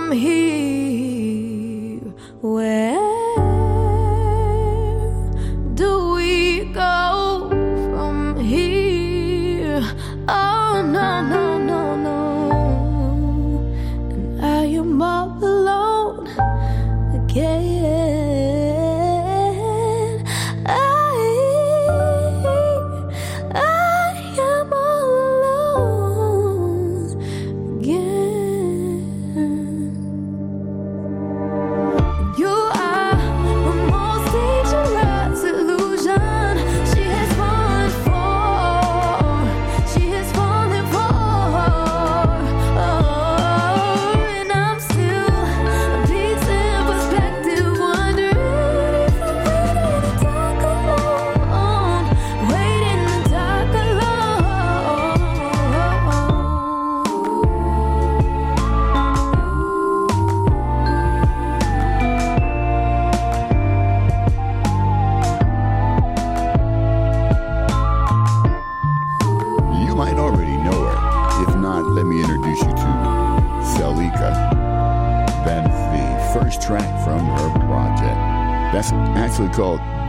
[0.08, 0.47] I'm here.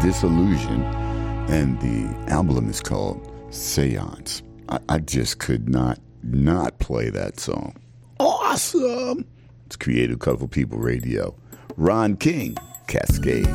[0.09, 0.85] Disillusion,
[1.51, 4.43] and the album is called Seance.
[4.71, 7.77] I, I just could not not play that song.
[8.19, 9.27] Awesome!
[9.67, 11.35] It's Creative Colorful People Radio.
[11.77, 12.57] Ron King,
[12.87, 13.47] Cascade.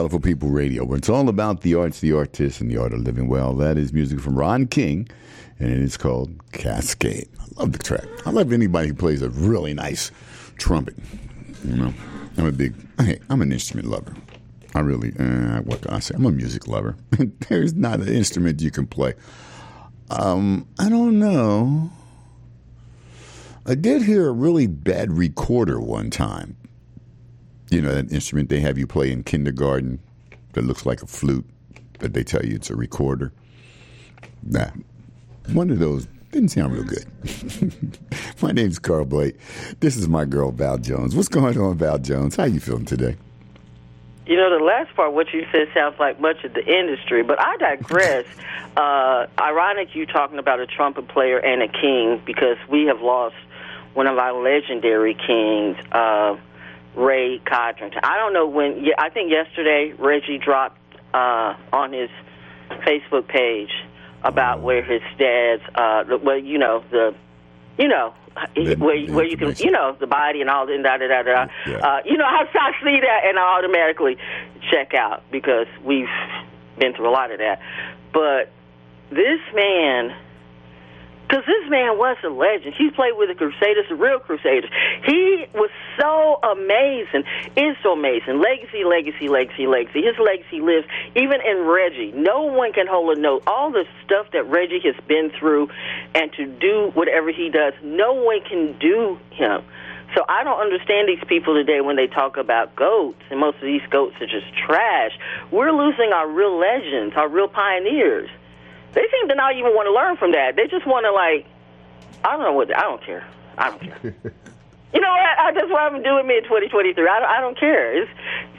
[0.00, 3.00] Colorful People Radio, where it's all about the arts, the artists, and the art of
[3.00, 3.52] living well.
[3.52, 5.06] That is music from Ron King,
[5.58, 7.28] and it is called Cascade.
[7.38, 8.06] I love the track.
[8.24, 10.10] I love anybody who plays a really nice
[10.56, 10.96] trumpet.
[11.66, 11.94] You know,
[12.38, 14.14] I'm a big, hey, I'm an instrument lover.
[14.74, 16.14] I really, uh, what can I say?
[16.14, 16.96] I'm a music lover.
[17.50, 19.12] There's not an instrument you can play.
[20.08, 21.90] Um, I don't know.
[23.66, 26.56] I did hear a really bad recorder one time.
[27.70, 30.00] You know, that instrument they have you play in kindergarten
[30.54, 31.46] that looks like a flute,
[32.00, 33.32] but they tell you it's a recorder.
[34.42, 34.70] Nah,
[35.52, 37.06] one of those didn't sound real good.
[38.42, 39.36] My name's Karl Blake.
[39.80, 41.14] This is my girl Val Jones.
[41.14, 42.36] What's going on, Val Jones?
[42.36, 43.16] How you feeling today?
[44.26, 47.40] You know, the last part, what you said, sounds like much of the industry, but
[47.40, 48.26] I digress.
[48.76, 53.34] uh, ironic you talking about a trumpet player and a king because we have lost
[53.94, 56.36] one of our legendary kings, uh,
[56.94, 58.00] Ray Codrington.
[58.02, 58.86] I don't know when.
[58.98, 60.78] I think yesterday Reggie dropped
[61.14, 62.10] uh, on his
[62.70, 63.70] Facebook page
[64.22, 67.14] about where his dad's, uh, well, you know, the,
[67.78, 68.14] you know,
[68.54, 71.08] The- where the where you can, you know, the body and all the da da
[71.08, 71.46] da da.
[71.66, 71.76] Yeah.
[71.78, 74.18] Uh, you know, I, I see that and I automatically
[74.70, 76.08] check out because we've
[76.78, 77.60] been through a lot of that.
[78.12, 78.50] But
[79.10, 80.14] this man,
[81.30, 82.74] because this man was a legend.
[82.76, 84.68] He played with the Crusaders, the real Crusaders.
[85.06, 87.22] He was so amazing.
[87.56, 88.42] Is so amazing.
[88.42, 90.02] Legacy, legacy, legacy, legacy.
[90.02, 92.10] His legacy lives even in Reggie.
[92.10, 93.44] No one can hold a note.
[93.46, 95.68] All the stuff that Reggie has been through,
[96.16, 99.62] and to do whatever he does, no one can do him.
[100.16, 103.62] So I don't understand these people today when they talk about goats, and most of
[103.62, 105.12] these goats are just trash.
[105.52, 108.28] We're losing our real legends, our real pioneers.
[108.92, 110.56] They seem to not even want to learn from that.
[110.56, 111.46] They just want to like,
[112.24, 112.76] I don't know what.
[112.76, 113.24] I don't care.
[113.56, 113.98] I don't care.
[114.94, 115.38] you know what?
[115.38, 117.06] I just want to do with me in 2023.
[117.08, 118.02] I, don't- I don't care.
[118.02, 118.10] It's,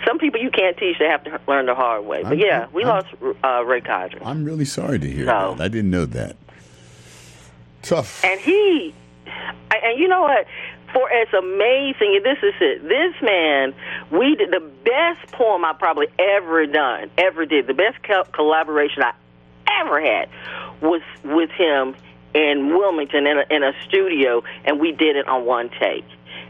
[0.08, 2.24] some people you can't teach; they have to learn the hard way.
[2.24, 3.08] But I'm- yeah, we I'm- lost
[3.44, 4.26] uh, Ray Codring.
[4.26, 5.56] I'm really sorry to hear No.
[5.56, 5.64] that.
[5.64, 6.38] I didn't know that.
[7.82, 8.24] Tough.
[8.24, 8.94] And he,
[9.84, 10.46] and you know what?
[10.94, 12.84] For as amazing, and this is it.
[12.84, 13.74] This man,
[14.12, 17.66] we did the best poem I probably ever done, ever did.
[17.68, 19.14] The best co- collaboration I
[19.80, 20.30] ever had
[20.82, 21.96] was with him
[22.34, 26.06] in Wilmington in a, in a studio, and we did it on one take.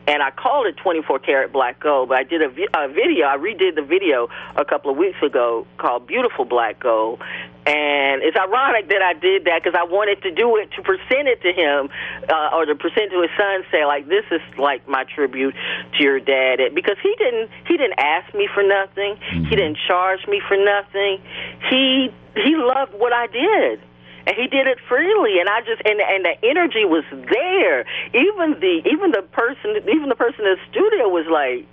[0.08, 3.28] And I called it 24 karat black gold, but I did a, vi- a video.
[3.28, 7.22] I redid the video a couple of weeks ago called Beautiful Black Gold.
[7.68, 11.28] And it's ironic that I did that because I wanted to do it to present
[11.30, 11.90] it to him
[12.28, 15.54] uh, or to present to his son, say like, "This is like my tribute
[15.98, 19.16] to your dad," It- because he didn't he didn't ask me for nothing.
[19.46, 21.22] He didn't charge me for nothing.
[21.70, 23.80] He he loved what I did
[24.28, 27.86] and he did it freely and i just and and the energy was there.
[28.14, 31.66] Even the even the person even the person in the studio was like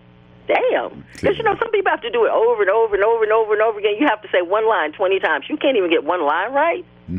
[0.46, 1.04] damn.
[1.12, 3.32] Because you know some people have to do it over and over and over and
[3.32, 3.96] over and over again.
[3.98, 5.44] You have to say one line 20 times.
[5.48, 6.84] You can't even get one line right.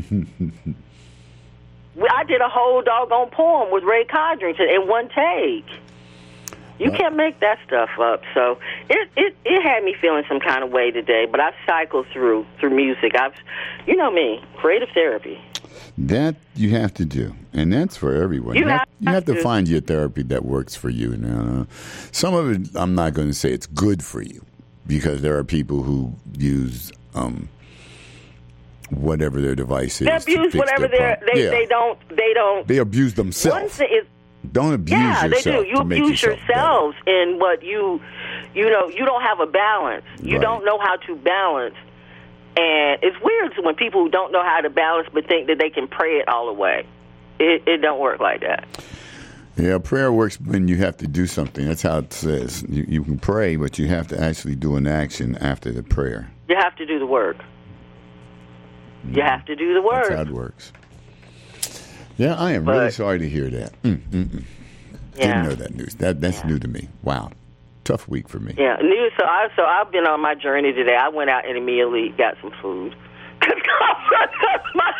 [2.10, 5.66] I did a whole doggone poem with ray codrington in one take
[6.80, 8.22] you can't make that stuff up.
[8.34, 8.58] So
[8.88, 11.26] it, it it had me feeling some kind of way today.
[11.30, 13.14] But I've cycled through through music.
[13.14, 13.34] I've,
[13.86, 15.38] you know me, creative therapy.
[15.98, 18.56] That you have to do, and that's for everyone.
[18.56, 19.42] You have you have to to.
[19.42, 21.16] find your therapy that works for you.
[21.16, 21.66] Now,
[22.10, 24.44] some of it, I'm not going to say it's good for you,
[24.86, 27.48] because there are people who use um,
[28.90, 30.06] whatever their device is.
[30.06, 31.50] They to abuse fix whatever their they yeah.
[31.50, 32.66] they don't they don't.
[32.66, 33.76] They abuse One themselves.
[33.76, 34.06] thing is
[34.52, 35.64] Don't abuse yeah they do.
[35.64, 36.52] You abuse yourself better.
[36.52, 38.00] yourselves in what you
[38.54, 40.04] you know you don't have a balance.
[40.22, 40.42] You Right.
[40.42, 41.74] don't know how to balance.
[42.56, 45.70] And it's weird when people who don't know how to balance but think that they
[45.70, 46.86] can pray it all away.
[47.38, 48.66] It, it don't work like that.
[49.56, 51.66] Yeah, prayer works when you have to do something.
[51.66, 52.64] That's how it says.
[52.68, 56.30] You, you can pray, but you have to actually do an action after the prayer.
[56.48, 57.36] You have to do the work.
[59.08, 60.08] You have to do the work.
[60.08, 60.72] That's how it works.
[62.20, 63.72] Yeah, I am really sorry to hear that.
[63.82, 64.44] Mm, mm, mm.
[65.16, 65.26] yeah.
[65.26, 65.94] Didn't know that news.
[65.94, 66.86] That that's new to me.
[67.02, 67.30] Wow,
[67.84, 68.54] tough week for me.
[68.58, 69.12] Yeah, news.
[69.18, 70.96] So I so I've been on my journey today.
[70.96, 72.94] I went out and immediately got some food.
[74.74, 74.92] my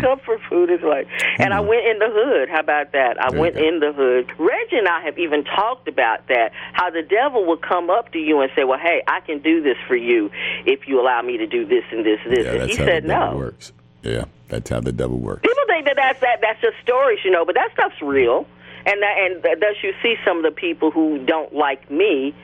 [0.00, 1.06] comfort food is like,
[1.38, 2.48] and I went in the hood.
[2.48, 3.22] How about that?
[3.22, 4.32] I There went in the hood.
[4.36, 6.50] Reggie and I have even talked about that.
[6.72, 9.62] How the devil will come up to you and say, "Well, hey, I can do
[9.62, 10.28] this for you
[10.66, 13.04] if you allow me to do this and this and this." Yeah, and he said
[13.04, 13.36] no.
[13.36, 13.72] works.
[14.08, 15.42] Yeah, that's how the devil works.
[15.42, 18.46] People think that that's that that's just stories, you know, but that stuff's real.
[18.86, 22.34] And that, and thus you see some of the people who don't like me,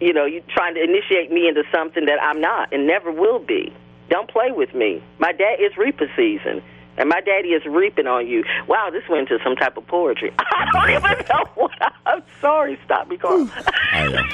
[0.00, 3.40] you know, you trying to initiate me into something that I'm not and never will
[3.40, 3.72] be.
[4.08, 5.02] Don't play with me.
[5.18, 6.62] My dad is reaper season.
[6.98, 8.44] And my daddy is reaping on you.
[8.68, 10.30] Wow, this went into some type of poetry.
[10.38, 11.72] I don't even know what.
[11.80, 12.78] I, I'm sorry.
[12.84, 13.50] Stop me, Karl.
[13.92, 14.28] I am.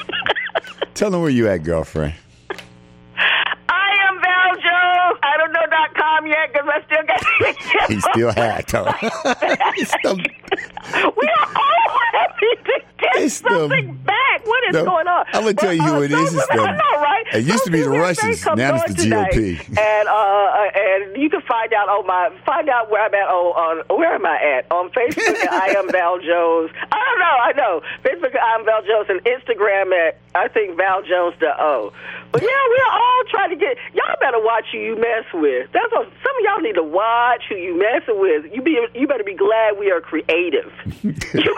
[0.93, 2.13] Tell them where you at, girlfriend.
[3.17, 5.17] I am Val Jones.
[5.29, 7.21] I don't know dot com yet because I still got.
[7.89, 8.71] He still hacked.
[8.71, 8.91] Huh?
[11.15, 12.53] We are all happy
[12.99, 14.45] get It's the- something back.
[14.45, 15.25] What is the- going on?
[15.33, 16.33] I'm gonna tell you who it is.
[16.33, 17.25] It's the, I the- know, right?
[17.33, 18.45] it used to be the Russians.
[18.45, 19.59] Now it's the GOP.
[19.77, 23.13] And uh, uh, and you you can find out on my find out where I'm
[23.13, 26.71] at on, on where am I at on Facebook I am Val Jones.
[26.91, 27.37] I don't know.
[27.37, 28.33] I know Facebook.
[28.41, 31.93] I'm Val Jones and Instagram at I think Val Jones the O.
[32.31, 35.69] But yeah, we're all trying to get y'all better watch who you mess with.
[35.71, 38.51] That's what some of y'all need to watch who you messing with.
[38.51, 40.71] You be you better be glad we are creative.
[41.03, 41.13] you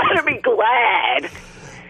[0.10, 1.32] better be glad.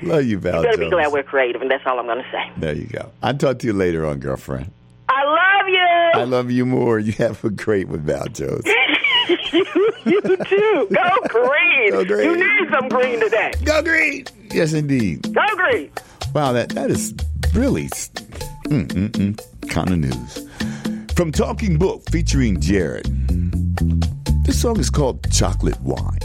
[0.04, 2.32] Love you, Val You better be glad we're creative, and that's all I'm going to
[2.32, 2.52] say.
[2.58, 3.12] There you go.
[3.22, 4.72] I'll talk to you later on, girlfriend.
[5.10, 6.22] I love you.
[6.22, 7.00] I love you more.
[7.00, 8.64] You have a great with Val Jones.
[8.66, 9.66] you,
[10.06, 10.88] you too.
[10.92, 11.92] Go green.
[11.92, 12.32] Go green.
[12.32, 13.52] You need some green today.
[13.64, 14.26] Go green.
[14.52, 15.34] Yes, indeed.
[15.34, 15.92] Go green.
[16.34, 17.14] Wow, that that is
[17.54, 20.48] really mm, mm, mm, kind of news.
[21.16, 23.06] From Talking Book featuring Jared.
[24.46, 26.20] This song is called Chocolate Wine.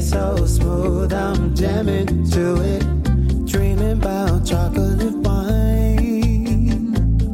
[0.00, 3.46] Reggae so smooth, I'm jamming to it.
[3.46, 6.22] Dreaming about chocolate wine.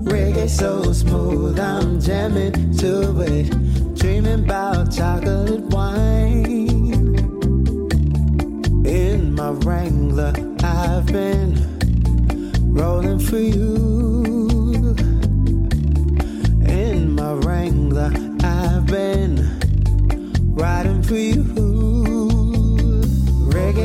[0.04, 3.94] Reggae so smooth, I'm jamming to it.
[3.94, 7.14] Dreaming about chocolate wine.
[8.84, 10.32] In my Wrangler,
[10.64, 11.54] I've been
[12.74, 13.85] rolling for you.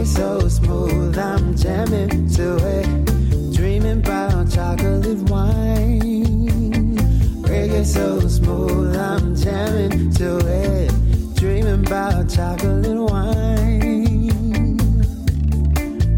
[0.01, 3.53] Reggae so smooth, I'm jamming to it.
[3.53, 6.97] Dreaming about chocolate wine.
[7.43, 11.35] Reggae so smooth, I'm jamming to it.
[11.35, 14.79] Dreaming about chocolate wine.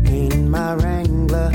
[0.07, 1.51] In my Wrangler,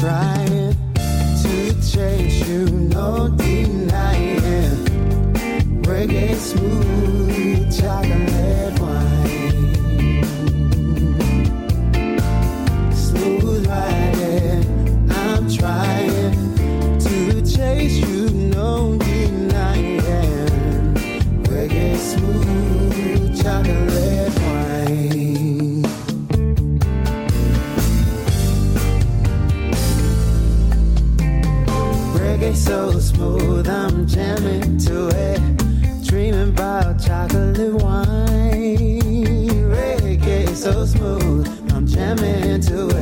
[0.00, 0.37] I'm
[40.72, 42.97] so smooth, I'm jamming to it.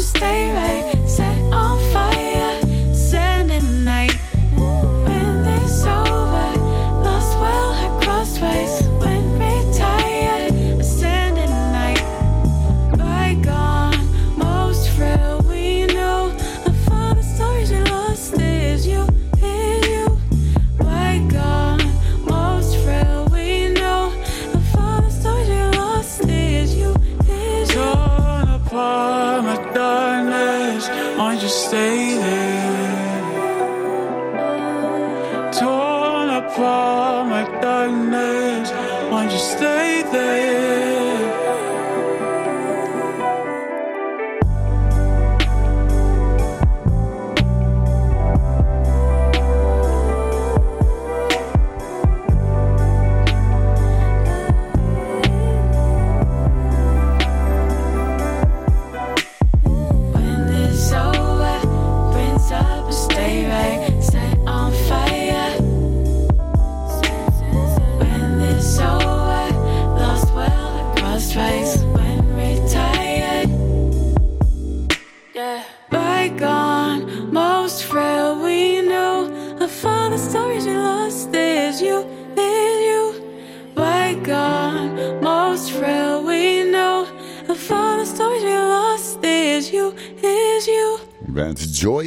[0.00, 0.99] stay right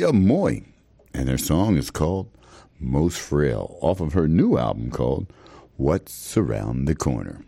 [0.04, 0.66] Joya Mooi,
[1.14, 2.30] and her song is called
[2.78, 5.32] Most Frail, off of her new album called
[5.78, 7.40] What's Around the Corner.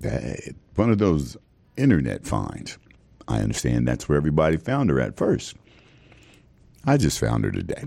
[0.00, 1.36] Hey, one of those
[1.76, 2.78] internet finds.
[3.28, 5.54] I understand that's where everybody found her at first.
[6.86, 7.84] I just found her today,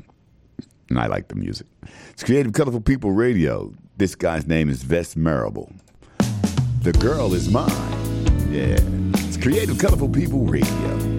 [0.90, 1.66] and I like the music.
[2.11, 3.74] It's Creative Colorful People Radio.
[3.98, 5.74] This guy's name is Ves Marable.
[6.84, 7.72] The girl is mine.
[8.52, 8.78] Yeah,
[9.16, 11.19] it's Creative Colorful People Radio.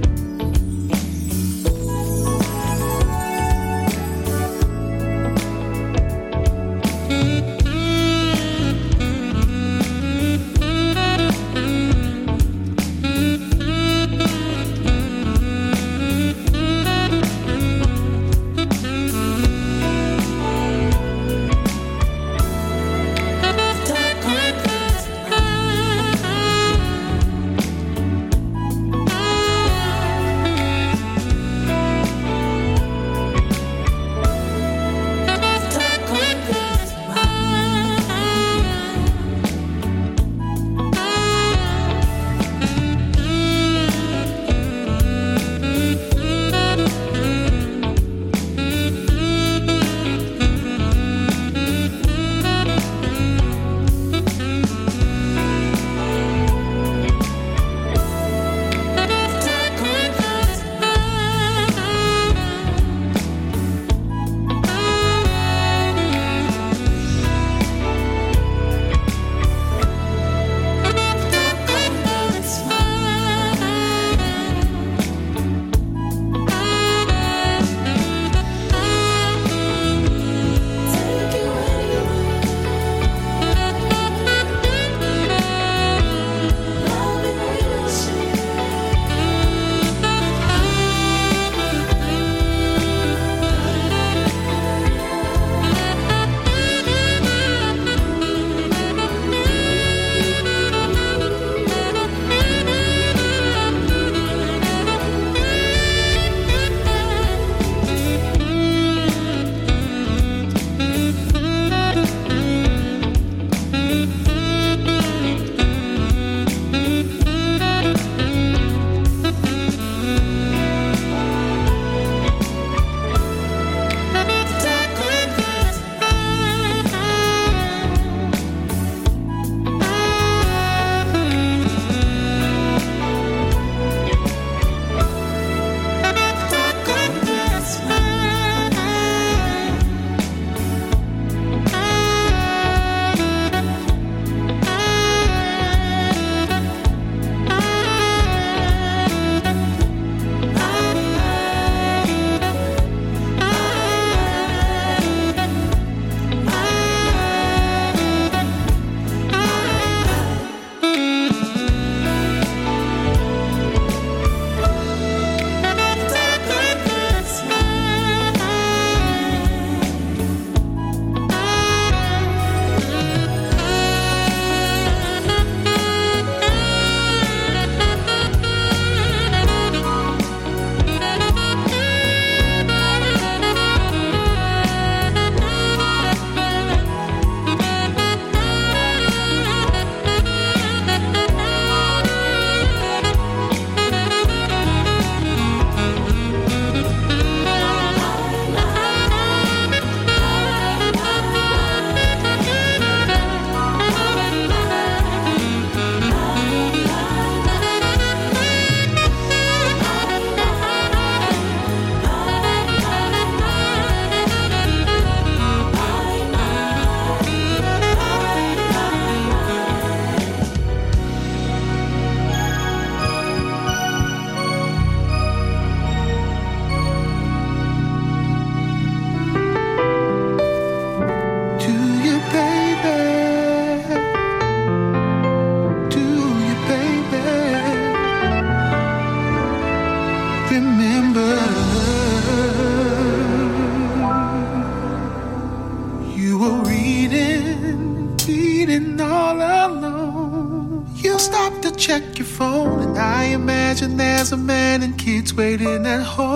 [255.41, 256.30] Waiting at home.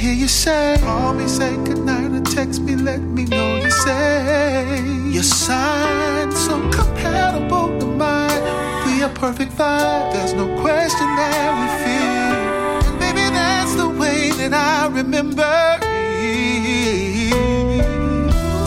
[0.00, 4.82] Hear you say, call me, say goodnight, or text me, let me know you say
[5.10, 8.42] your sign so compatible to mine.
[8.86, 10.12] We are perfect vibe.
[10.14, 15.52] There's no question that we feel, and baby, that's the way that I remember.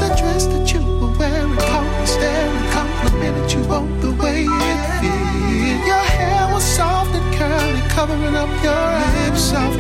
[0.01, 4.81] The dress that you were wearing caught me staring, complimented you on the way it
[4.99, 5.88] fit.
[5.88, 8.85] Your hair was soft and curly, covering up your
[9.18, 9.80] lips, soft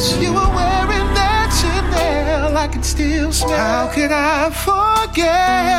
[0.00, 0.22] kiss.
[0.22, 3.56] You were wearing that Chanel, I can still smell.
[3.56, 5.70] How could I forget?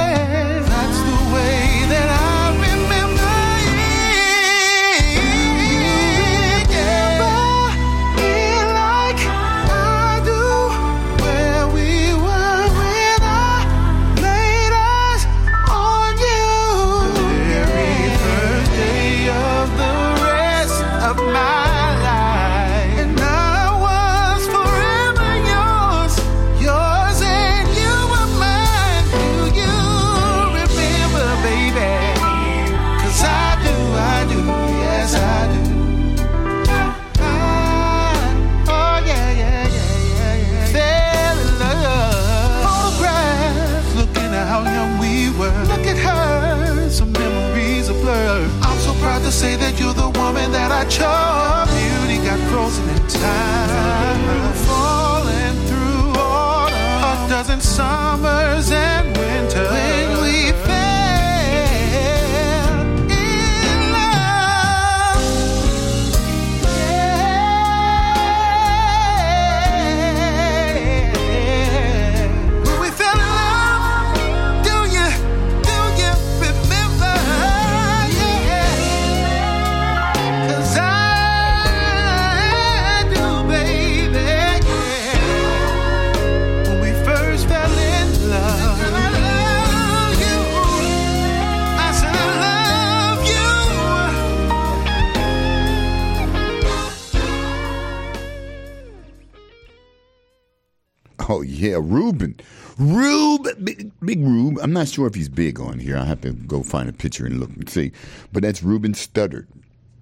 [101.62, 102.40] Yeah, Ruben,
[102.80, 104.20] Rube, big, big.
[104.60, 105.96] I'm not sure if he's big on here.
[105.96, 107.92] I have to go find a picture and look and see.
[108.34, 109.46] But that's Ruben Studdard.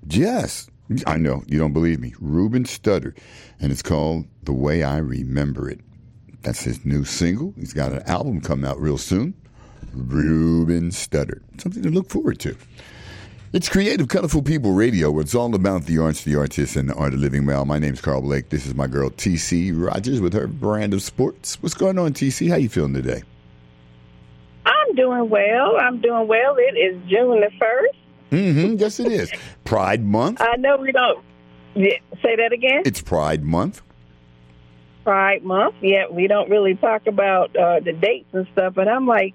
[0.08, 0.70] Yes,
[1.06, 2.14] I know you don't believe me.
[2.22, 3.18] Ruben Studdard,
[3.60, 5.82] and it's called "The Way I Remember It."
[6.44, 7.54] That's his new single.
[7.58, 9.34] He's got an album coming out real soon.
[9.94, 12.56] Ruben Studdard, something to look forward to.
[13.52, 16.94] It's Creative Colorful People Radio, where it's all about the arts, the artists, and the
[16.94, 17.66] art of living well.
[17.66, 18.50] My name's Karl Blake.
[18.50, 21.60] This is my girl TC Rogers with her brand of sports.
[21.64, 22.48] What's going on, TC?
[22.48, 23.24] How you feeling today?
[24.68, 25.78] I'm doing well.
[25.82, 26.58] I'm doing well.
[26.60, 27.98] It is June the first.
[28.30, 28.76] Mm-hmm.
[28.76, 29.32] yes, it is.
[29.64, 30.42] Pride Month.
[30.42, 31.26] I know we don't
[31.74, 32.84] say that again.
[32.86, 33.82] It's Pride Month.
[35.04, 35.74] Pride Month.
[35.82, 39.34] Yeah, we don't really talk about uh, the dates and stuff, but I'm like,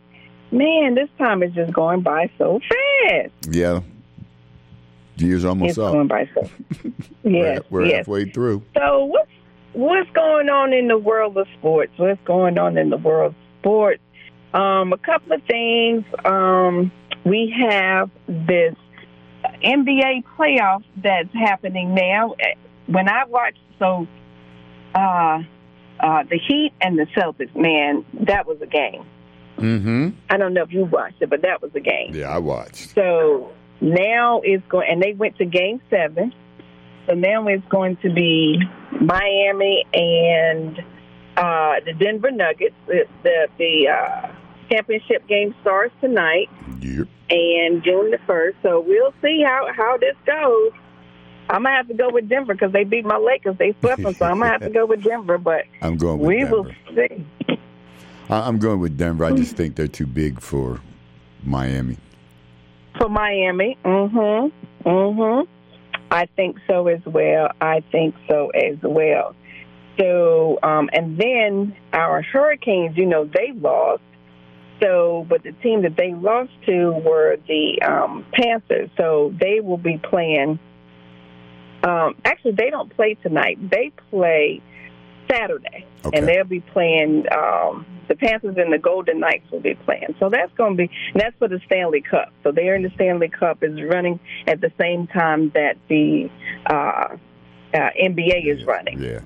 [0.53, 2.61] man, this time is just going by so
[3.09, 3.33] fast.
[3.51, 3.81] Yeah.
[5.17, 5.93] The year's almost it's up.
[5.93, 6.49] going by so.
[7.23, 7.97] We're- yes, We're yes.
[7.99, 8.63] halfway through.
[8.77, 9.31] So what's
[9.73, 11.93] what's going on in the world of sports?
[11.97, 14.01] What's going on in the world of sports?
[14.53, 16.05] Um, a couple of things.
[16.25, 16.93] Um,
[17.25, 18.75] we have this
[19.65, 22.35] NBA playoff that's happening now.
[22.87, 24.07] When I watch, so
[24.95, 25.43] uh,
[26.01, 29.05] uh, the Heat and the Celtics, man, that was a game.
[29.59, 30.09] Mm-hmm.
[30.31, 32.15] I don't know if you watched it, but that was a game.
[32.15, 32.95] Yeah, I watched.
[32.95, 33.51] So
[33.81, 36.33] now it's going, and they went to game seven.
[37.07, 38.59] So now it's going to be
[39.01, 40.79] Miami and
[41.37, 42.75] uh, the Denver Nuggets.
[42.87, 44.33] The the, the uh,
[44.71, 46.49] championship game starts tonight
[46.81, 47.07] Yep.
[47.31, 48.57] and June the first.
[48.63, 50.73] So we'll see how how this goes.
[51.51, 53.57] I'm gonna have to go with Denver because they beat my Lakers.
[53.59, 55.37] They swept them, so I'm gonna have to go with Denver.
[55.37, 56.63] But I'm going with we Denver.
[56.63, 57.27] will see.
[58.31, 59.27] I'm going with Denver.
[59.27, 60.81] I just think they're too big for
[61.43, 61.99] Miami.
[63.05, 63.77] For Miami.
[63.85, 64.89] Mm-hmm.
[64.89, 65.51] Mm-hmm.
[66.11, 67.49] I think so as well.
[67.61, 69.37] I think so as well.
[70.01, 74.01] So, um, and then our Hurricanes, you know, they lost.
[74.83, 78.89] So, but the team that they lost to were the um, Panthers.
[78.97, 80.59] So they will be playing.
[81.87, 83.59] Um, actually, they don't play tonight.
[83.71, 84.63] They play
[85.31, 86.19] Saturday, Okay.
[86.19, 87.25] and they'll be playing.
[87.33, 90.15] Um, the Panthers and the Golden Knights will be playing.
[90.21, 90.91] So that's going to be.
[91.15, 92.33] That's for the Stanley Cup.
[92.43, 96.31] So they're in the Stanley Cup is running at the same time that the
[96.67, 97.17] uh, uh,
[97.73, 99.01] NBA is running.
[99.03, 99.21] Yeah.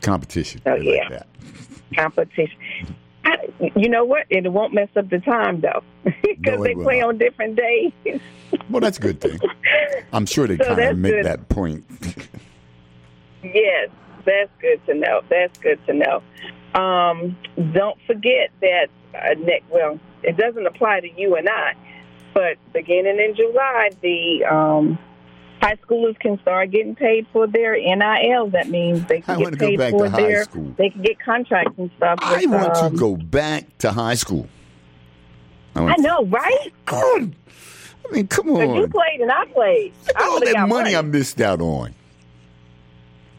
[0.00, 0.60] Competition.
[0.64, 1.08] Like yeah.
[1.08, 1.26] that.
[1.96, 2.56] competition.
[3.24, 3.36] I,
[3.76, 4.26] you know what?
[4.30, 7.08] It won't mess up the time though, because No, they play not.
[7.10, 7.92] on different days.
[8.70, 9.38] Well, that's a good thing.
[10.12, 11.26] I'm sure they So kind of make good.
[11.26, 11.84] that point.
[13.42, 13.90] yes,
[14.24, 15.22] that's good to know.
[15.28, 16.22] That's good to know.
[16.74, 17.36] Um,
[17.72, 19.64] don't forget that uh, Nick.
[19.70, 21.74] Well, it doesn't apply to you and I,
[22.34, 24.98] but beginning in July, the um,
[25.60, 28.50] high schoolers can start getting paid for their NIL.
[28.50, 30.44] That means they I can wanna get paid for to high their.
[30.44, 30.74] school.
[30.76, 32.18] They can get contracts and stuff.
[32.22, 34.48] I with, want um, to go back to high school.
[35.74, 36.72] I, I know, right?
[36.86, 37.34] God,
[38.08, 39.92] I mean, come Because you played and I played.
[40.16, 40.96] I All that money money.
[40.96, 41.94] I missed out on.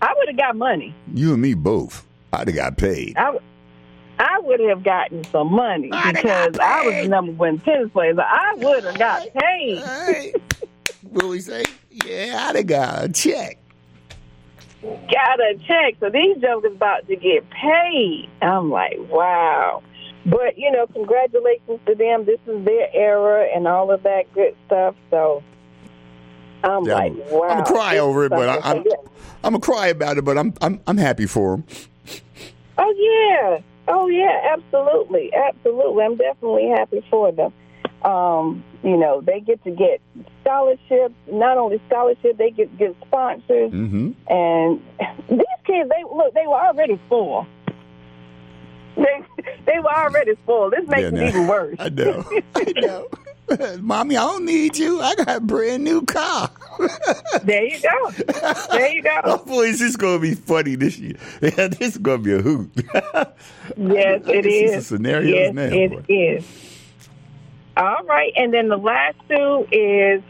[0.02, 0.96] I would have got money.
[1.14, 2.06] You and me both.
[2.34, 3.16] I'd have got paid.
[3.18, 8.14] I would have gotten some money because I was the number one tennis player.
[8.16, 9.80] So I would have got paid.
[9.80, 10.34] Hey,
[11.04, 13.58] Willie say, yeah, I'd have got a check.
[14.82, 15.96] got a check.
[16.00, 18.30] So these jokers about to get paid.
[18.42, 19.82] I'm like, wow.
[20.26, 22.26] But you know, congratulations to them.
[22.26, 24.96] This is their era and all of that good stuff.
[25.10, 25.44] So
[26.64, 27.42] I'm Yeah, like, wow.
[27.50, 28.92] I'm gonna cry over it, but I, something.
[28.94, 29.10] I'm
[29.44, 30.26] I'm gonna cry about it.
[30.26, 31.64] But I'm I'm I'm happy for him.
[32.78, 36.04] Oh yeah, oh yeah, absolutely, absolutely.
[36.04, 37.54] I'm definitely happy for them.
[38.04, 40.02] Um, you know, they get to get
[40.42, 41.14] scholarships.
[41.32, 43.72] Not only scholarships, they get get sponsors.
[43.72, 44.12] Mm-hmm.
[44.32, 44.82] And
[45.30, 47.46] these kids, they look, they were already full.
[48.96, 49.24] They
[49.66, 50.70] they were already full.
[50.72, 51.28] This makes Yeah, it nah.
[51.28, 51.76] even worse.
[51.80, 52.24] I know.
[52.56, 53.08] I know.
[53.82, 55.02] Mommy, I don't need you.
[55.02, 56.50] I got a brand new car.
[57.44, 58.12] there you go.
[58.72, 59.22] There you go.
[59.24, 61.16] Hopefully, this is going to be funny this year.
[61.42, 62.72] Yeah, this is going to be a hoot.
[62.76, 63.22] Yes, I
[63.78, 64.72] it can see is.
[64.74, 66.06] some scenarios yes, now, it boy.
[66.08, 66.46] is.
[67.78, 70.22] All right, and then the last two is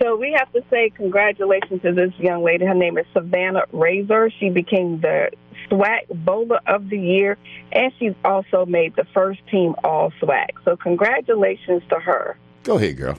[0.00, 2.64] so we have to say congratulations to this young lady.
[2.64, 4.30] Her name is Savannah Razor.
[4.38, 5.30] She became the
[5.70, 7.36] SWAC Bowler of the Year,
[7.72, 10.50] and she's also made the first team All SWAC.
[10.64, 12.36] So congratulations to her.
[12.62, 13.18] Go ahead, girl.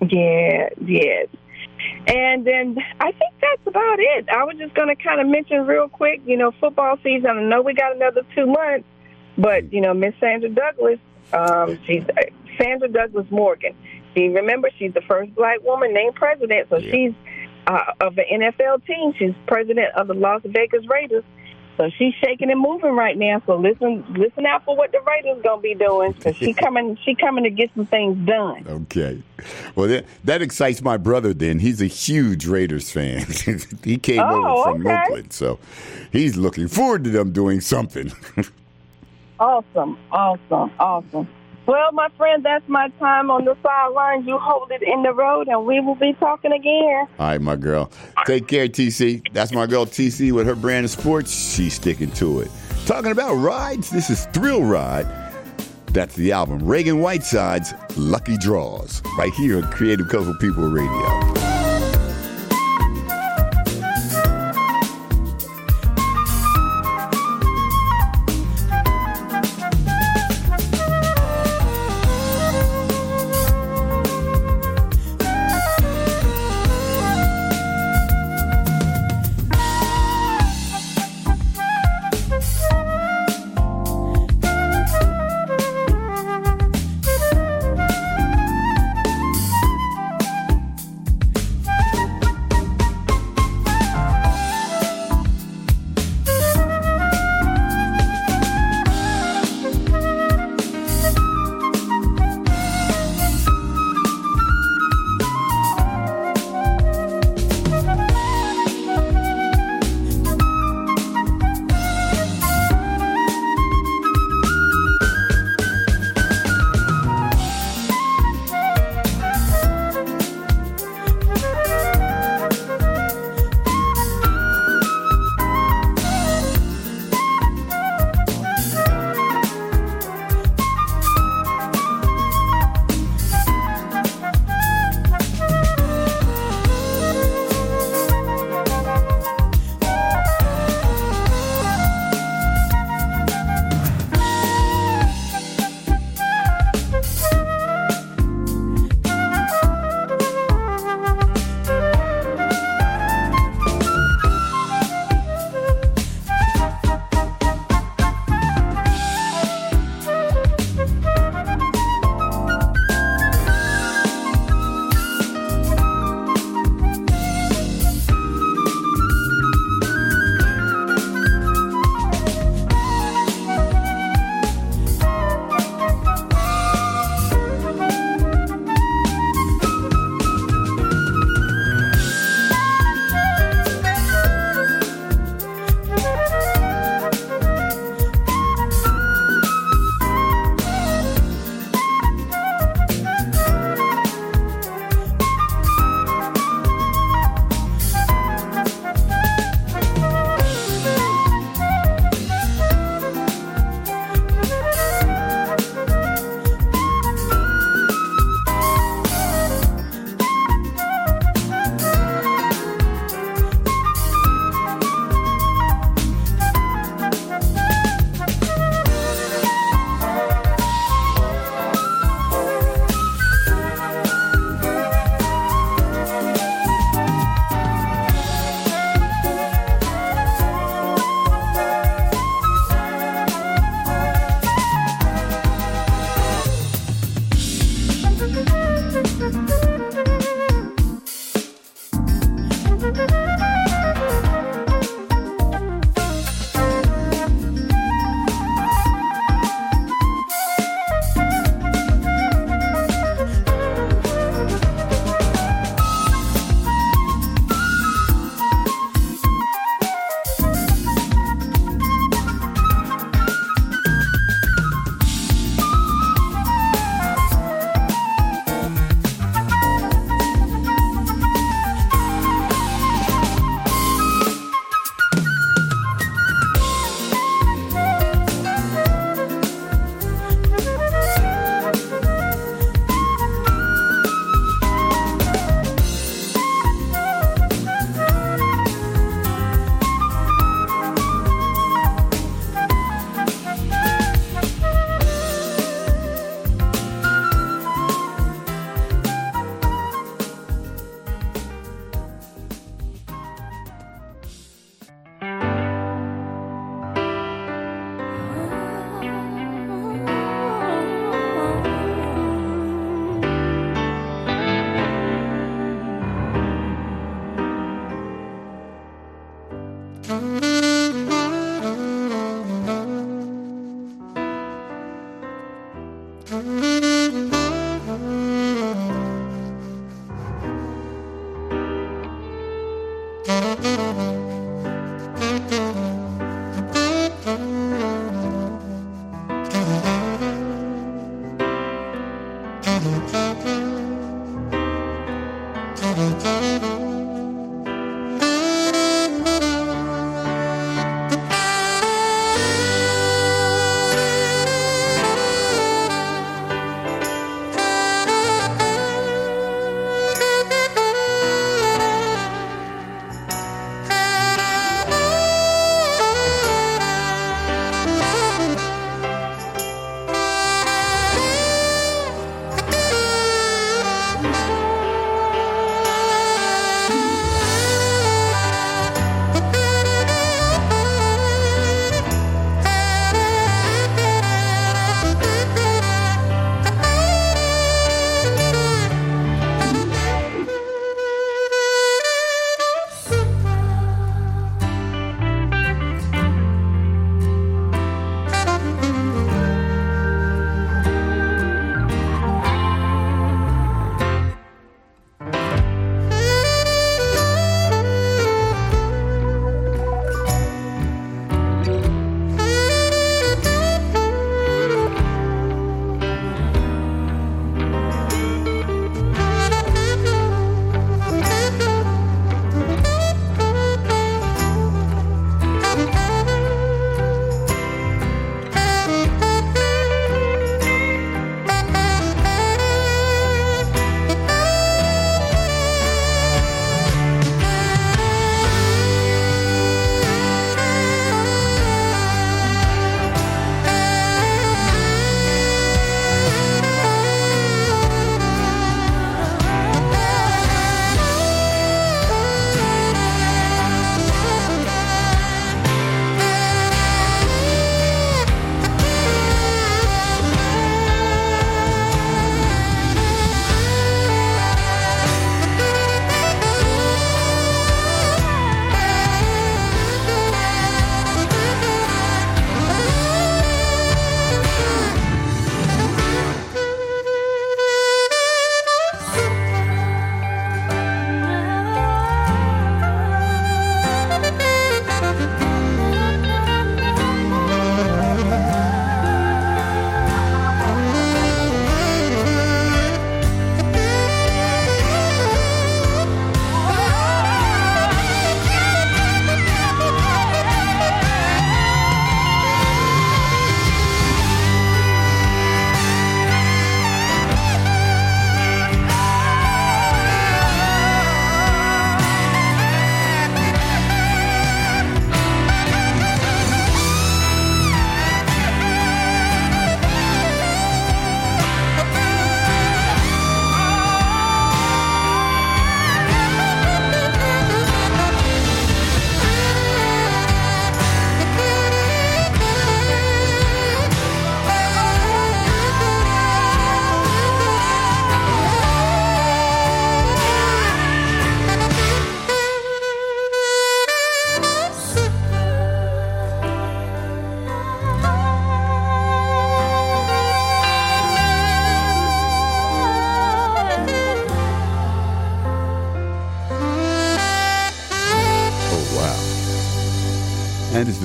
[0.00, 1.24] Yeah, yeah.
[2.06, 4.28] And then I think that's about it.
[4.28, 7.26] I was just going to kind of mention real quick, you know, football season.
[7.26, 8.86] I know we got another two months,
[9.36, 10.98] but, you know, Miss Sandra Douglas,
[11.32, 12.22] um, she's uh,
[12.58, 13.74] Sandra Douglas Morgan.
[14.14, 17.12] She, remember, she's the first black woman named president, so she's
[17.66, 19.12] uh, of the NFL team.
[19.18, 21.24] She's president of the Las Vegas Raiders.
[21.76, 23.42] So she's shaking and moving right now.
[23.44, 27.14] So listen, listen out for what the Raiders gonna be doing because she coming, she
[27.14, 28.64] coming to get some things done.
[28.66, 29.22] Okay.
[29.74, 31.58] Well, that, that excites my brother then.
[31.58, 33.26] He's a huge Raiders fan.
[33.84, 35.02] he came Oh, over from okay.
[35.04, 35.58] Oakland, so
[36.10, 38.10] he's looking forward to them doing something.
[39.38, 41.28] Awesome, awesome, awesome.
[41.66, 44.26] Well, my friend, that's my time on the sidelines.
[44.26, 47.08] You hold it in the road, and we will be talking again.
[47.18, 47.90] All right, my girl.
[48.24, 49.32] Take care, TC.
[49.32, 51.54] That's my girl, TC, with her brand of sports.
[51.54, 52.50] She's sticking to it.
[52.86, 55.06] Talking about rides, this is Thrill Ride.
[55.88, 56.60] That's the album.
[56.60, 61.55] Ragan Whiteside's Lucky Draws, right here on Creative Colorful People Radio.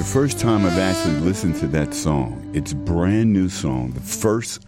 [0.01, 2.49] The first time I've actually listened to that song.
[2.55, 4.65] It's a brand new song, the first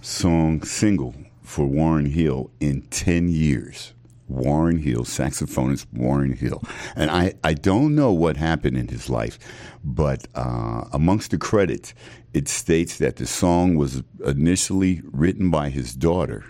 [0.00, 1.12] song single
[1.42, 3.94] for Warren Hill in 10 years.
[4.28, 6.62] Warren Hill, saxophonist Warren Hill.
[6.94, 9.40] And I, I don't know what happened in his life,
[9.82, 11.92] but uh, amongst the credits,
[12.32, 16.44] it states that the song was initially written by his daughter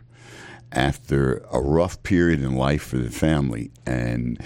[0.72, 3.70] after a rough period in life for the family.
[3.86, 4.39] And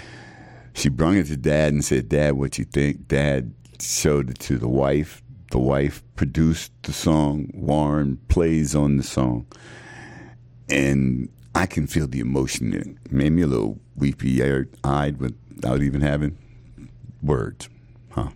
[0.79, 3.07] she brung it to dad and said, Dad, what you think?
[3.07, 5.21] Dad showed it to the wife.
[5.51, 7.49] The wife produced the song.
[7.53, 9.45] Warren plays on the song.
[10.69, 13.11] And I can feel the emotion it.
[13.11, 14.41] Made me a little weepy
[14.83, 16.37] eyed without even having
[17.21, 17.67] words.
[18.11, 18.29] Huh.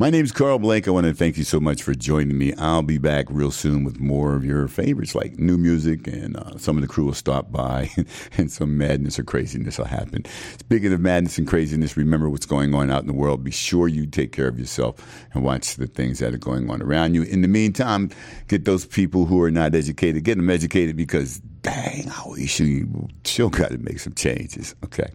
[0.00, 0.88] My name's Karl Blake.
[0.88, 2.54] I want to thank you so much for joining me.
[2.54, 6.56] I'll be back real soon with more of your favorites, like new music, and uh,
[6.56, 7.90] some of the crew will stop by,
[8.38, 10.24] and some madness or craziness will happen.
[10.58, 13.44] Speaking of madness and craziness, remember what's going on out in the world.
[13.44, 14.96] Be sure you take care of yourself
[15.34, 17.24] and watch the things that are going on around you.
[17.24, 18.08] In the meantime,
[18.48, 22.88] get those people who are not educated, get them educated because, dang, I we should,
[23.24, 24.74] still got to make some changes.
[24.82, 25.10] Okay.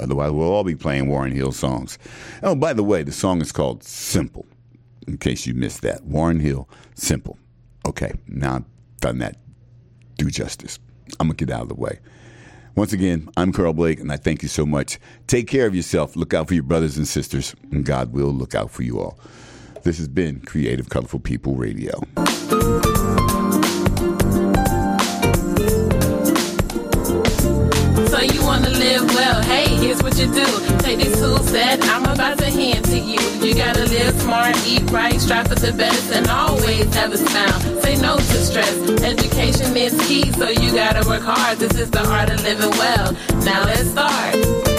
[0.00, 1.98] Otherwise, we'll all be playing Warren Hill songs.
[2.42, 4.46] Oh, by the way, the song is called Simple,
[5.06, 6.04] in case you missed that.
[6.04, 7.38] Warren Hill, Simple.
[7.86, 8.64] Okay, now I've
[9.00, 9.36] done that.
[10.16, 10.78] Do justice.
[11.18, 12.00] I'm going to get out of the way.
[12.76, 14.98] Once again, I'm Karl Blake, and I thank you so much.
[15.26, 16.16] Take care of yourself.
[16.16, 19.18] Look out for your brothers and sisters, and God will look out for you all.
[19.82, 22.00] This has been Creative Colorful People Radio.
[29.90, 30.46] Here's what you do.
[30.78, 33.18] Take these tools that I'm about to hand to you.
[33.44, 37.60] You gotta live smart, eat right, strive for the best, and always have a smile.
[37.82, 38.72] Say no to stress.
[39.02, 41.58] Education is key, so you gotta work hard.
[41.58, 43.12] This is the art of living well.
[43.44, 44.69] Now let's start.